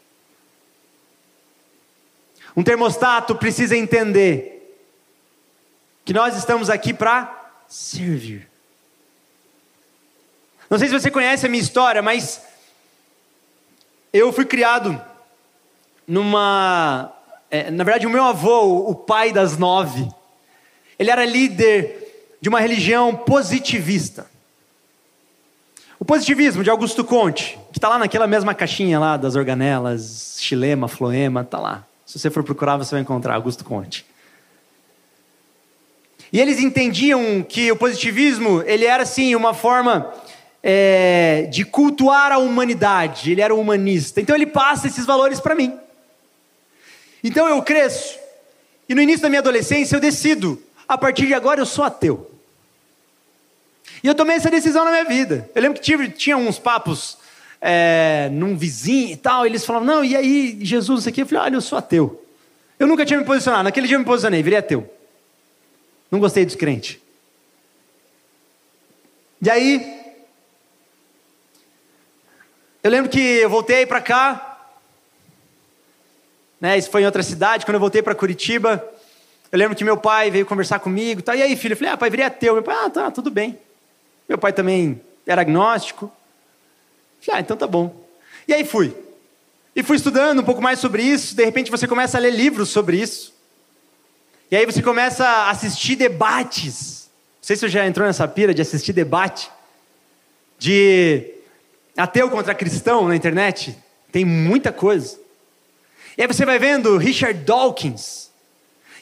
Um 2.55 2.63
termostato 2.63 3.35
precisa 3.35 3.77
entender 3.77 4.59
que 6.03 6.11
nós 6.11 6.35
estamos 6.35 6.69
aqui 6.69 6.93
para 6.93 7.53
servir. 7.67 8.48
Não 10.69 10.77
sei 10.77 10.87
se 10.87 10.93
você 10.93 11.09
conhece 11.09 11.45
a 11.45 11.49
minha 11.49 11.61
história, 11.61 12.01
mas 12.01 12.41
eu 14.13 14.31
fui 14.31 14.45
criado 14.45 15.01
numa. 16.07 17.11
É, 17.49 17.71
na 17.71 17.83
verdade, 17.83 18.05
o 18.05 18.09
meu 18.09 18.23
avô, 18.23 18.87
o 18.87 18.93
pai 18.93 19.31
das 19.31 19.57
nove, 19.57 20.07
ele 20.99 21.09
era 21.09 21.25
líder 21.25 22.37
de 22.39 22.49
uma 22.49 22.59
religião 22.59 23.15
positivista. 23.15 24.29
O 25.99 26.05
positivismo 26.05 26.63
de 26.63 26.69
Augusto 26.69 27.03
Conte, 27.03 27.59
que 27.71 27.79
está 27.79 27.89
lá 27.89 27.97
naquela 27.97 28.27
mesma 28.27 28.53
caixinha 28.53 28.99
lá 28.99 29.17
das 29.17 29.35
organelas, 29.35 30.37
xilema, 30.39 30.87
floema, 30.87 31.41
está 31.41 31.59
lá. 31.59 31.83
Se 32.05 32.17
você 32.17 32.29
for 32.29 32.43
procurar, 32.43 32.77
você 32.77 32.91
vai 32.91 33.01
encontrar 33.01 33.35
Augusto 33.35 33.65
Conte. 33.65 34.05
E 36.31 36.39
eles 36.39 36.59
entendiam 36.59 37.43
que 37.43 37.71
o 37.71 37.75
positivismo 37.75 38.63
ele 38.65 38.85
era 38.85 39.03
assim 39.03 39.35
uma 39.35 39.53
forma 39.53 40.13
é, 40.61 41.47
de 41.51 41.63
cultuar 41.63 42.31
a 42.31 42.37
humanidade. 42.37 43.31
Ele 43.31 43.41
era 43.41 43.53
um 43.53 43.59
humanista. 43.59 44.21
Então 44.21 44.35
ele 44.35 44.45
passa 44.45 44.87
esses 44.87 45.05
valores 45.05 45.39
para 45.39 45.55
mim. 45.55 45.77
Então 47.23 47.47
eu 47.47 47.61
cresço 47.61 48.17
e 48.87 48.95
no 48.95 49.01
início 49.01 49.21
da 49.21 49.29
minha 49.29 49.39
adolescência 49.39 49.95
eu 49.95 49.99
decido 49.99 50.61
a 50.87 50.97
partir 50.97 51.27
de 51.27 51.33
agora 51.33 51.61
eu 51.61 51.65
sou 51.65 51.85
ateu. 51.85 52.29
E 54.03 54.07
eu 54.07 54.15
tomei 54.15 54.37
essa 54.37 54.49
decisão 54.49 54.83
na 54.83 54.91
minha 54.91 55.05
vida. 55.05 55.49
Eu 55.53 55.61
lembro 55.61 55.79
que 55.79 55.85
tive, 55.85 56.09
tinha 56.09 56.37
uns 56.37 56.57
papos 56.57 57.17
é, 57.61 58.29
num 58.31 58.57
vizinho 58.57 59.11
e 59.11 59.17
tal, 59.17 59.45
e 59.45 59.49
eles 59.49 59.65
falavam, 59.65 59.85
não, 59.85 60.03
e 60.03 60.15
aí, 60.15 60.57
Jesus, 60.61 61.01
isso 61.01 61.09
aqui? 61.09 61.21
Eu 61.21 61.27
falei, 61.27 61.43
olha, 61.43 61.55
eu 61.55 61.61
sou 61.61 61.77
ateu. 61.77 62.23
Eu 62.79 62.87
nunca 62.87 63.05
tinha 63.05 63.19
me 63.19 63.25
posicionado, 63.25 63.65
naquele 63.65 63.87
dia 63.87 63.95
eu 63.95 63.99
me 63.99 64.05
posicionei, 64.05 64.41
virei 64.41 64.59
ateu. 64.59 64.89
Não 66.09 66.19
gostei 66.19 66.45
dos 66.45 66.55
crentes. 66.55 66.97
E 69.41 69.49
aí, 69.49 69.98
eu 72.81 72.89
lembro 72.89 73.11
que 73.11 73.19
eu 73.19 73.49
voltei 73.49 73.85
para 73.85 73.99
cá, 73.99 74.57
né, 76.61 76.77
isso 76.77 76.89
foi 76.89 77.01
em 77.01 77.05
outra 77.05 77.23
cidade, 77.23 77.65
quando 77.65 77.75
eu 77.75 77.79
voltei 77.79 78.01
para 78.01 78.15
Curitiba, 78.15 78.85
eu 79.51 79.59
lembro 79.59 79.75
que 79.75 79.83
meu 79.83 79.97
pai 79.97 80.31
veio 80.31 80.45
conversar 80.45 80.79
comigo, 80.79 81.21
tá, 81.21 81.35
e 81.35 81.41
aí 81.41 81.55
filho, 81.57 81.73
eu 81.73 81.77
falei, 81.77 81.93
ah 81.93 81.97
pai, 81.97 82.09
virei 82.09 82.25
ateu, 82.25 82.53
meu 82.53 82.63
pai, 82.63 82.75
ah 82.79 82.89
tá, 82.89 83.11
tudo 83.11 83.29
bem. 83.31 83.57
Meu 84.27 84.37
pai 84.37 84.53
também 84.53 85.01
era 85.25 85.41
agnóstico, 85.41 86.11
falei, 87.21 87.39
ah 87.39 87.41
então 87.41 87.57
tá 87.57 87.67
bom. 87.67 87.93
E 88.47 88.53
aí 88.53 88.63
fui, 88.63 88.95
e 89.75 89.83
fui 89.83 89.97
estudando 89.97 90.39
um 90.39 90.45
pouco 90.45 90.61
mais 90.61 90.79
sobre 90.79 91.03
isso, 91.03 91.35
de 91.35 91.43
repente 91.43 91.71
você 91.71 91.87
começa 91.87 92.17
a 92.17 92.21
ler 92.21 92.31
livros 92.31 92.69
sobre 92.69 92.97
isso, 92.97 93.33
e 94.49 94.55
aí 94.55 94.65
você 94.65 94.81
começa 94.81 95.25
a 95.25 95.49
assistir 95.49 95.95
debates, 95.95 97.09
não 97.41 97.43
sei 97.43 97.55
se 97.55 97.61
você 97.61 97.69
já 97.69 97.85
entrou 97.85 98.07
nessa 98.07 98.27
pira 98.27 98.53
de 98.53 98.61
assistir 98.61 98.93
debate, 98.93 99.51
de 100.57 101.38
ateu 101.99 102.29
contra 102.29 102.55
cristão 102.55 103.07
na 103.07 103.15
internet, 103.15 103.77
tem 104.11 104.25
muita 104.25 104.71
coisa. 104.71 105.19
E 106.17 106.21
aí 106.21 106.27
você 106.27 106.45
vai 106.45 106.59
vendo 106.59 106.97
Richard 106.97 107.39
Dawkins. 107.43 108.29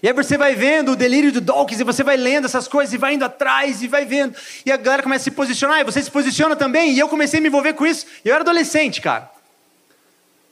E 0.02 0.08
aí 0.08 0.14
você 0.14 0.38
vai 0.38 0.54
vendo 0.54 0.92
o 0.92 0.96
delírio 0.96 1.32
do 1.32 1.42
Dawkins 1.42 1.80
e 1.80 1.84
você 1.84 2.04
vai 2.04 2.16
lendo 2.16 2.46
essas 2.46 2.68
coisas 2.68 2.94
e 2.94 2.98
vai 2.98 3.16
indo 3.16 3.26
atrás 3.26 3.82
e 3.82 3.88
vai 3.88 4.06
vendo. 4.06 4.36
E 4.66 4.72
a 4.72 4.78
galera 4.78 5.02
começa 5.02 5.24
a 5.24 5.26
se 5.26 5.32
posicionar 5.32 5.80
e 5.80 5.84
você 5.84 6.04
se 6.04 6.12
posiciona 6.12 6.56
também. 6.56 6.94
E 6.94 7.00
eu 7.00 7.10
comecei 7.10 7.40
a 7.40 7.42
me 7.42 7.48
envolver 7.48 7.74
com 7.74 7.86
isso. 7.86 8.06
Eu 8.24 8.34
era 8.34 8.44
adolescente, 8.44 9.02
cara. 9.02 9.32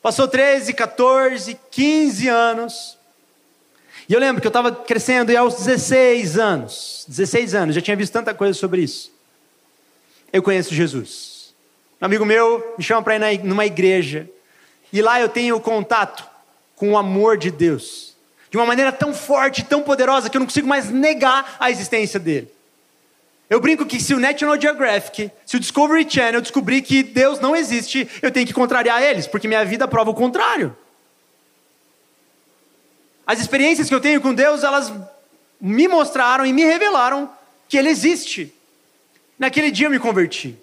Passou 0.01 0.27
13, 0.27 0.73
14, 0.73 1.59
15 1.69 2.27
anos. 2.27 2.97
E 4.07 4.13
eu 4.13 4.19
lembro 4.19 4.41
que 4.41 4.47
eu 4.47 4.49
estava 4.49 4.71
crescendo 4.71 5.31
e 5.31 5.37
aos 5.37 5.55
16 5.55 6.37
anos, 6.37 7.05
16 7.07 7.55
anos, 7.55 7.75
já 7.75 7.81
tinha 7.81 7.97
visto 7.97 8.13
tanta 8.13 8.33
coisa 8.33 8.53
sobre 8.53 8.81
isso. 8.81 9.11
Eu 10.31 10.43
conheço 10.43 10.73
Jesus. 10.73 11.34
Um 12.01 12.05
amigo 12.05 12.25
meu 12.25 12.75
me 12.77 12.83
chama 12.83 13.01
para 13.01 13.33
ir 13.33 13.43
numa 13.43 13.65
igreja. 13.65 14.29
E 14.91 15.01
lá 15.01 15.19
eu 15.19 15.29
tenho 15.29 15.59
contato 15.59 16.25
com 16.75 16.91
o 16.91 16.97
amor 16.97 17.37
de 17.37 17.51
Deus. 17.51 18.15
De 18.49 18.57
uma 18.57 18.65
maneira 18.65 18.91
tão 18.91 19.13
forte, 19.13 19.63
tão 19.63 19.81
poderosa, 19.81 20.29
que 20.29 20.37
eu 20.37 20.39
não 20.39 20.47
consigo 20.47 20.67
mais 20.67 20.89
negar 20.89 21.57
a 21.59 21.71
existência 21.71 22.19
dele. 22.19 22.51
Eu 23.49 23.59
brinco 23.59 23.85
que 23.85 23.99
se 23.99 24.13
o 24.13 24.19
National 24.19 24.59
Geographic, 24.59 25.31
se 25.45 25.55
o 25.55 25.59
Discovery 25.59 26.09
Channel 26.09 26.41
descobrir 26.41 26.81
que 26.81 27.03
Deus 27.03 27.39
não 27.39 27.55
existe, 27.55 28.09
eu 28.21 28.31
tenho 28.31 28.47
que 28.47 28.53
contrariar 28.53 29.01
eles, 29.03 29.27
porque 29.27 29.47
minha 29.47 29.63
vida 29.63 29.87
prova 29.87 30.09
o 30.09 30.15
contrário. 30.15 30.75
As 33.25 33.39
experiências 33.39 33.87
que 33.87 33.95
eu 33.95 34.01
tenho 34.01 34.21
com 34.21 34.33
Deus, 34.33 34.63
elas 34.63 34.91
me 35.59 35.87
mostraram 35.87 36.45
e 36.45 36.53
me 36.53 36.63
revelaram 36.63 37.29
que 37.67 37.77
Ele 37.77 37.89
existe. 37.89 38.53
Naquele 39.37 39.71
dia 39.71 39.87
eu 39.87 39.91
me 39.91 39.99
converti. 39.99 40.57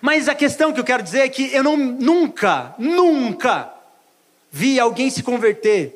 Mas 0.00 0.28
a 0.28 0.34
questão 0.34 0.72
que 0.72 0.80
eu 0.80 0.84
quero 0.84 1.02
dizer 1.02 1.20
é 1.20 1.28
que 1.28 1.52
eu 1.54 1.62
não, 1.62 1.76
nunca, 1.76 2.74
nunca 2.78 3.72
vi 4.50 4.78
alguém 4.78 5.10
se 5.10 5.22
converter 5.22 5.94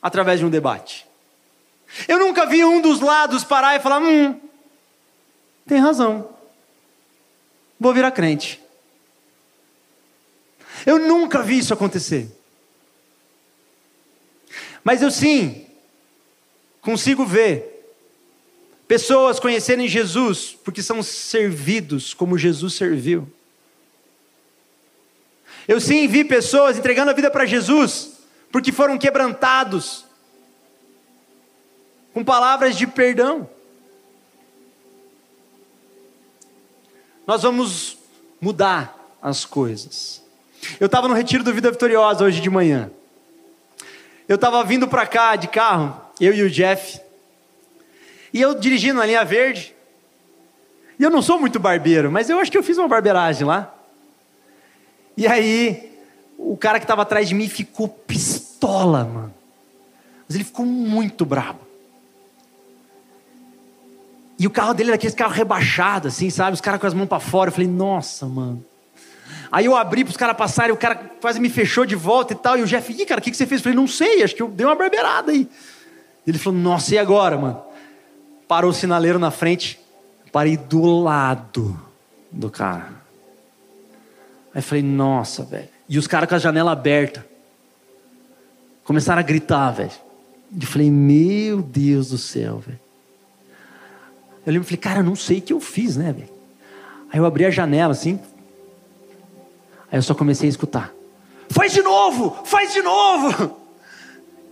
através 0.00 0.40
de 0.40 0.46
um 0.46 0.50
debate. 0.50 1.06
Eu 2.08 2.18
nunca 2.18 2.46
vi 2.46 2.64
um 2.64 2.80
dos 2.80 3.00
lados 3.00 3.44
parar 3.44 3.76
e 3.76 3.80
falar: 3.80 4.00
hum, 4.00 4.40
tem 5.66 5.78
razão, 5.78 6.28
vou 7.78 7.92
virar 7.92 8.10
crente. 8.10 8.60
Eu 10.84 10.98
nunca 10.98 11.42
vi 11.42 11.58
isso 11.58 11.72
acontecer. 11.72 12.28
Mas 14.82 15.00
eu 15.00 15.10
sim 15.10 15.66
consigo 16.80 17.24
ver 17.24 17.71
Pessoas 18.86 19.40
conhecerem 19.40 19.88
Jesus 19.88 20.56
porque 20.64 20.82
são 20.82 21.02
servidos 21.02 22.12
como 22.12 22.38
Jesus 22.38 22.74
serviu. 22.74 23.28
Eu 25.66 25.80
sim 25.80 26.06
vi 26.08 26.24
pessoas 26.24 26.76
entregando 26.76 27.10
a 27.10 27.14
vida 27.14 27.30
para 27.30 27.46
Jesus 27.46 28.12
porque 28.50 28.70
foram 28.70 28.98
quebrantados 28.98 30.04
com 32.12 32.22
palavras 32.22 32.76
de 32.76 32.86
perdão. 32.86 33.48
Nós 37.26 37.42
vamos 37.42 37.96
mudar 38.40 39.16
as 39.22 39.44
coisas. 39.44 40.22
Eu 40.78 40.86
estava 40.86 41.08
no 41.08 41.14
retiro 41.14 41.42
do 41.44 41.54
Vida 41.54 41.70
Vitoriosa 41.70 42.24
hoje 42.24 42.40
de 42.40 42.50
manhã. 42.50 42.90
Eu 44.28 44.36
estava 44.36 44.62
vindo 44.64 44.86
para 44.88 45.06
cá 45.06 45.36
de 45.36 45.48
carro, 45.48 46.00
eu 46.20 46.34
e 46.34 46.42
o 46.42 46.50
Jeff. 46.50 47.00
E 48.32 48.40
eu 48.40 48.54
dirigindo 48.54 48.98
na 48.98 49.06
linha 49.06 49.24
verde. 49.24 49.74
E 50.98 51.02
eu 51.02 51.10
não 51.10 51.20
sou 51.20 51.38
muito 51.38 51.58
barbeiro, 51.58 52.10
mas 52.10 52.30
eu 52.30 52.38
acho 52.38 52.50
que 52.50 52.56
eu 52.56 52.62
fiz 52.62 52.78
uma 52.78 52.88
barbeiragem 52.88 53.46
lá. 53.46 53.74
E 55.16 55.26
aí, 55.26 55.92
o 56.38 56.56
cara 56.56 56.78
que 56.78 56.84
estava 56.84 57.02
atrás 57.02 57.28
de 57.28 57.34
mim 57.34 57.48
ficou 57.48 57.88
pistola, 57.88 59.04
mano. 59.04 59.34
Mas 60.26 60.36
ele 60.36 60.44
ficou 60.44 60.64
muito 60.64 61.24
bravo. 61.26 61.60
E 64.38 64.46
o 64.46 64.50
carro 64.50 64.74
dele 64.74 64.90
era 64.90 64.96
aquele 64.96 65.12
carro 65.12 65.32
rebaixado, 65.32 66.08
assim, 66.08 66.30
sabe? 66.30 66.54
Os 66.54 66.60
caras 66.60 66.80
com 66.80 66.86
as 66.86 66.94
mãos 66.94 67.06
para 67.06 67.20
fora. 67.20 67.48
Eu 67.48 67.52
falei, 67.52 67.68
nossa, 67.68 68.26
mano. 68.26 68.64
Aí 69.52 69.66
eu 69.66 69.76
abri 69.76 70.02
para 70.02 70.10
os 70.10 70.16
caras 70.16 70.36
passarem, 70.36 70.72
o 70.72 70.76
cara 70.76 70.94
quase 71.20 71.38
me 71.38 71.50
fechou 71.50 71.84
de 71.84 71.94
volta 71.94 72.32
e 72.32 72.36
tal. 72.36 72.56
E 72.56 72.62
o 72.62 72.66
Jeff, 72.66 72.90
Ih, 72.90 73.04
cara, 73.04 73.20
o 73.20 73.22
que, 73.22 73.30
que 73.30 73.36
você 73.36 73.46
fez? 73.46 73.60
Eu 73.60 73.64
falei, 73.64 73.76
não 73.76 73.86
sei, 73.86 74.22
acho 74.22 74.34
que 74.34 74.42
eu 74.42 74.48
dei 74.48 74.64
uma 74.64 74.74
barbeirada 74.74 75.30
aí. 75.30 75.46
Ele 76.26 76.38
falou, 76.38 76.58
nossa, 76.58 76.94
e 76.94 76.98
agora, 76.98 77.36
mano? 77.36 77.62
Parou 78.52 78.70
o 78.70 78.74
sinaleiro 78.74 79.18
na 79.18 79.30
frente, 79.30 79.80
parei 80.30 80.58
do 80.58 80.84
lado 80.84 81.74
do 82.30 82.50
cara. 82.50 82.92
Aí 84.54 84.60
falei, 84.60 84.82
nossa, 84.82 85.42
velho. 85.42 85.70
E 85.88 85.96
os 85.96 86.06
caras 86.06 86.28
com 86.28 86.34
a 86.34 86.38
janela 86.38 86.70
aberta. 86.70 87.26
Começaram 88.84 89.20
a 89.20 89.22
gritar, 89.22 89.70
velho. 89.70 89.90
E 90.54 90.66
falei, 90.66 90.90
meu 90.90 91.62
Deus 91.62 92.10
do 92.10 92.18
céu, 92.18 92.58
velho. 92.58 92.78
Eu 94.44 94.52
lembro, 94.52 94.68
falei, 94.68 94.76
cara, 94.76 95.02
não 95.02 95.16
sei 95.16 95.38
o 95.38 95.40
que 95.40 95.54
eu 95.54 95.58
fiz, 95.58 95.96
né, 95.96 96.12
velho? 96.12 96.28
Aí 97.10 97.18
eu 97.18 97.24
abri 97.24 97.46
a 97.46 97.50
janela 97.50 97.92
assim. 97.92 98.20
Aí 99.90 99.96
eu 99.96 100.02
só 100.02 100.14
comecei 100.14 100.46
a 100.46 100.50
escutar. 100.50 100.92
Faz 101.48 101.72
de 101.72 101.80
novo! 101.80 102.44
Faz 102.44 102.74
de 102.74 102.82
novo! 102.82 103.58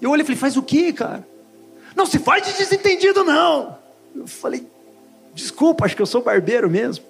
Eu 0.01 0.11
olhei 0.11 0.23
e 0.23 0.27
falei, 0.27 0.41
faz 0.41 0.57
o 0.57 0.63
quê, 0.63 0.91
cara? 0.91 1.23
Não 1.95 2.07
se 2.07 2.19
faz 2.19 2.47
de 2.47 2.55
desentendido, 2.55 3.23
não. 3.23 3.79
Eu 4.15 4.27
falei, 4.27 4.67
desculpa, 5.35 5.85
acho 5.85 5.97
que 5.97 6.03
eu 6.03 6.07
sou 6.07 6.23
barbeiro 6.23 6.69
mesmo. 6.69 7.05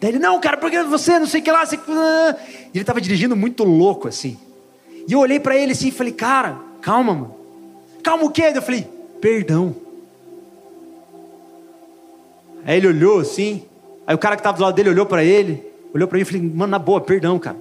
Daí 0.00 0.10
ele, 0.10 0.18
não, 0.18 0.40
cara, 0.40 0.56
porque 0.56 0.82
você 0.82 1.18
não 1.18 1.26
sei 1.26 1.40
o 1.40 1.44
que 1.44 1.50
lá. 1.50 1.64
Você... 1.64 1.76
E 1.76 2.74
ele 2.74 2.82
estava 2.82 3.00
dirigindo 3.00 3.36
muito 3.36 3.62
louco 3.62 4.08
assim. 4.08 4.36
E 5.06 5.12
eu 5.12 5.20
olhei 5.20 5.38
para 5.38 5.56
ele 5.56 5.72
assim 5.72 5.88
e 5.88 5.92
falei, 5.92 6.12
cara, 6.12 6.58
calma, 6.80 7.14
mano. 7.14 7.36
Calma 8.02 8.24
o 8.24 8.30
quê? 8.30 8.52
Eu 8.54 8.62
falei, 8.62 8.86
perdão. 9.20 9.74
Aí 12.64 12.76
ele 12.76 12.88
olhou 12.88 13.20
assim. 13.20 13.64
Aí 14.06 14.14
o 14.14 14.18
cara 14.18 14.34
que 14.36 14.40
estava 14.40 14.56
do 14.56 14.62
lado 14.62 14.74
dele 14.74 14.90
olhou 14.90 15.06
para 15.06 15.22
ele, 15.24 15.64
olhou 15.94 16.08
para 16.08 16.16
mim 16.16 16.22
e 16.22 16.24
falei, 16.24 16.42
mano, 16.42 16.70
na 16.70 16.78
boa, 16.78 17.00
perdão, 17.00 17.38
cara. 17.38 17.56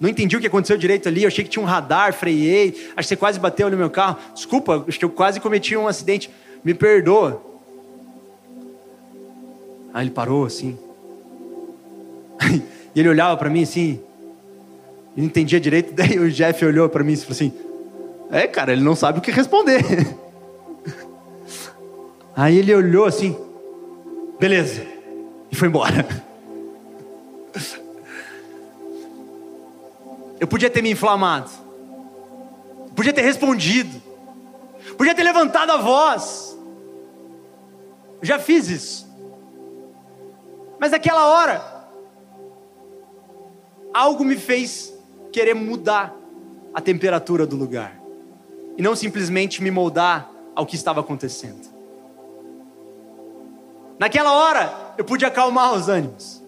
Não 0.00 0.08
entendi 0.08 0.36
o 0.36 0.40
que 0.40 0.46
aconteceu 0.46 0.78
direito 0.78 1.08
ali. 1.08 1.24
Eu 1.24 1.28
achei 1.28 1.44
que 1.44 1.50
tinha 1.50 1.62
um 1.62 1.66
radar, 1.66 2.12
freiei. 2.12 2.68
Acho 2.96 3.08
que 3.08 3.14
você 3.14 3.16
quase 3.16 3.38
bateu 3.38 3.68
no 3.68 3.76
meu 3.76 3.90
carro. 3.90 4.16
Desculpa, 4.32 4.84
acho 4.86 4.98
que 4.98 5.04
eu 5.04 5.10
quase 5.10 5.40
cometi 5.40 5.76
um 5.76 5.88
acidente. 5.88 6.30
Me 6.64 6.74
perdoa. 6.74 7.42
Aí 9.92 10.04
ele 10.04 10.10
parou 10.10 10.44
assim. 10.44 10.78
E 12.94 13.00
ele 13.00 13.10
olhava 13.10 13.36
para 13.36 13.50
mim 13.50 13.62
assim. 13.62 14.00
E 15.14 15.20
não 15.20 15.26
entendia 15.26 15.60
direito. 15.60 15.92
Daí 15.94 16.18
o 16.18 16.30
Jeff 16.30 16.64
olhou 16.64 16.88
para 16.88 17.04
mim 17.04 17.12
e 17.12 17.16
falou 17.16 17.32
assim: 17.32 17.52
É, 18.30 18.46
cara, 18.46 18.72
ele 18.72 18.82
não 18.82 18.96
sabe 18.96 19.18
o 19.18 19.22
que 19.22 19.30
responder. 19.30 19.84
Aí 22.34 22.58
ele 22.58 22.74
olhou 22.74 23.04
assim. 23.04 23.36
Beleza. 24.40 24.84
E 25.50 25.54
foi 25.54 25.68
embora. 25.68 26.06
Eu 30.40 30.46
podia 30.46 30.70
ter 30.70 30.82
me 30.82 30.90
inflamado. 30.90 31.50
Podia 32.94 33.12
ter 33.12 33.22
respondido. 33.22 34.00
Podia 34.98 35.14
ter 35.14 35.22
levantado 35.22 35.70
a 35.70 35.76
voz. 35.76 36.58
Já 38.20 38.36
fiz 38.40 38.68
isso. 38.68 39.08
Mas 40.76 40.90
naquela 40.90 41.24
hora, 41.28 41.86
algo 43.94 44.24
me 44.24 44.36
fez 44.36 44.92
querer 45.30 45.54
mudar 45.54 46.12
a 46.74 46.80
temperatura 46.80 47.46
do 47.46 47.54
lugar. 47.54 47.96
E 48.76 48.82
não 48.82 48.96
simplesmente 48.96 49.62
me 49.62 49.70
moldar 49.70 50.30
ao 50.54 50.66
que 50.66 50.74
estava 50.74 51.00
acontecendo. 51.00 51.68
Naquela 54.00 54.32
hora, 54.32 54.94
eu 54.98 55.04
pude 55.04 55.24
acalmar 55.24 55.74
os 55.74 55.88
ânimos 55.88 56.42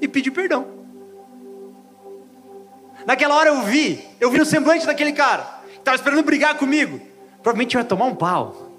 e 0.00 0.08
pedir 0.08 0.32
perdão. 0.32 0.66
Naquela 3.06 3.36
hora 3.36 3.50
eu 3.50 3.62
vi, 3.62 4.04
eu 4.20 4.32
vi 4.32 4.38
no 4.38 4.44
semblante 4.44 4.84
daquele 4.84 5.12
cara, 5.12 5.60
que 5.72 5.78
estava 5.78 5.96
esperando 5.96 6.24
brigar 6.24 6.58
comigo. 6.58 7.11
Provavelmente 7.42 7.74
eu 7.74 7.80
ia 7.80 7.84
tomar 7.84 8.04
um 8.06 8.14
pau. 8.14 8.70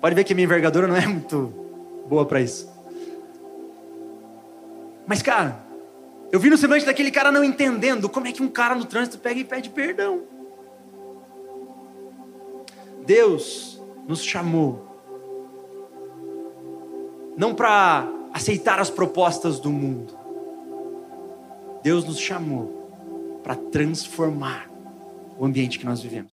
Pode 0.00 0.14
ver 0.14 0.24
que 0.24 0.34
minha 0.34 0.44
envergadura 0.44 0.86
não 0.86 0.96
é 0.96 1.06
muito 1.06 1.52
boa 2.08 2.24
para 2.24 2.40
isso. 2.40 2.72
Mas, 5.06 5.22
cara, 5.22 5.58
eu 6.32 6.40
vi 6.40 6.48
no 6.48 6.56
semblante 6.56 6.86
daquele 6.86 7.10
cara 7.10 7.30
não 7.30 7.44
entendendo 7.44 8.08
como 8.08 8.26
é 8.26 8.32
que 8.32 8.42
um 8.42 8.48
cara 8.48 8.74
no 8.74 8.84
trânsito 8.84 9.18
pega 9.18 9.40
e 9.40 9.44
pede 9.44 9.70
perdão. 9.70 10.22
Deus 13.04 13.80
nos 14.08 14.24
chamou 14.24 14.84
não 17.36 17.54
para 17.54 18.08
aceitar 18.32 18.78
as 18.80 18.88
propostas 18.88 19.60
do 19.60 19.70
mundo. 19.70 20.16
Deus 21.82 22.04
nos 22.04 22.18
chamou 22.18 23.40
para 23.42 23.54
transformar 23.54 24.75
o 25.38 25.44
ambiente 25.44 25.78
que 25.78 25.84
nós 25.84 26.02
vivemos. 26.02 26.24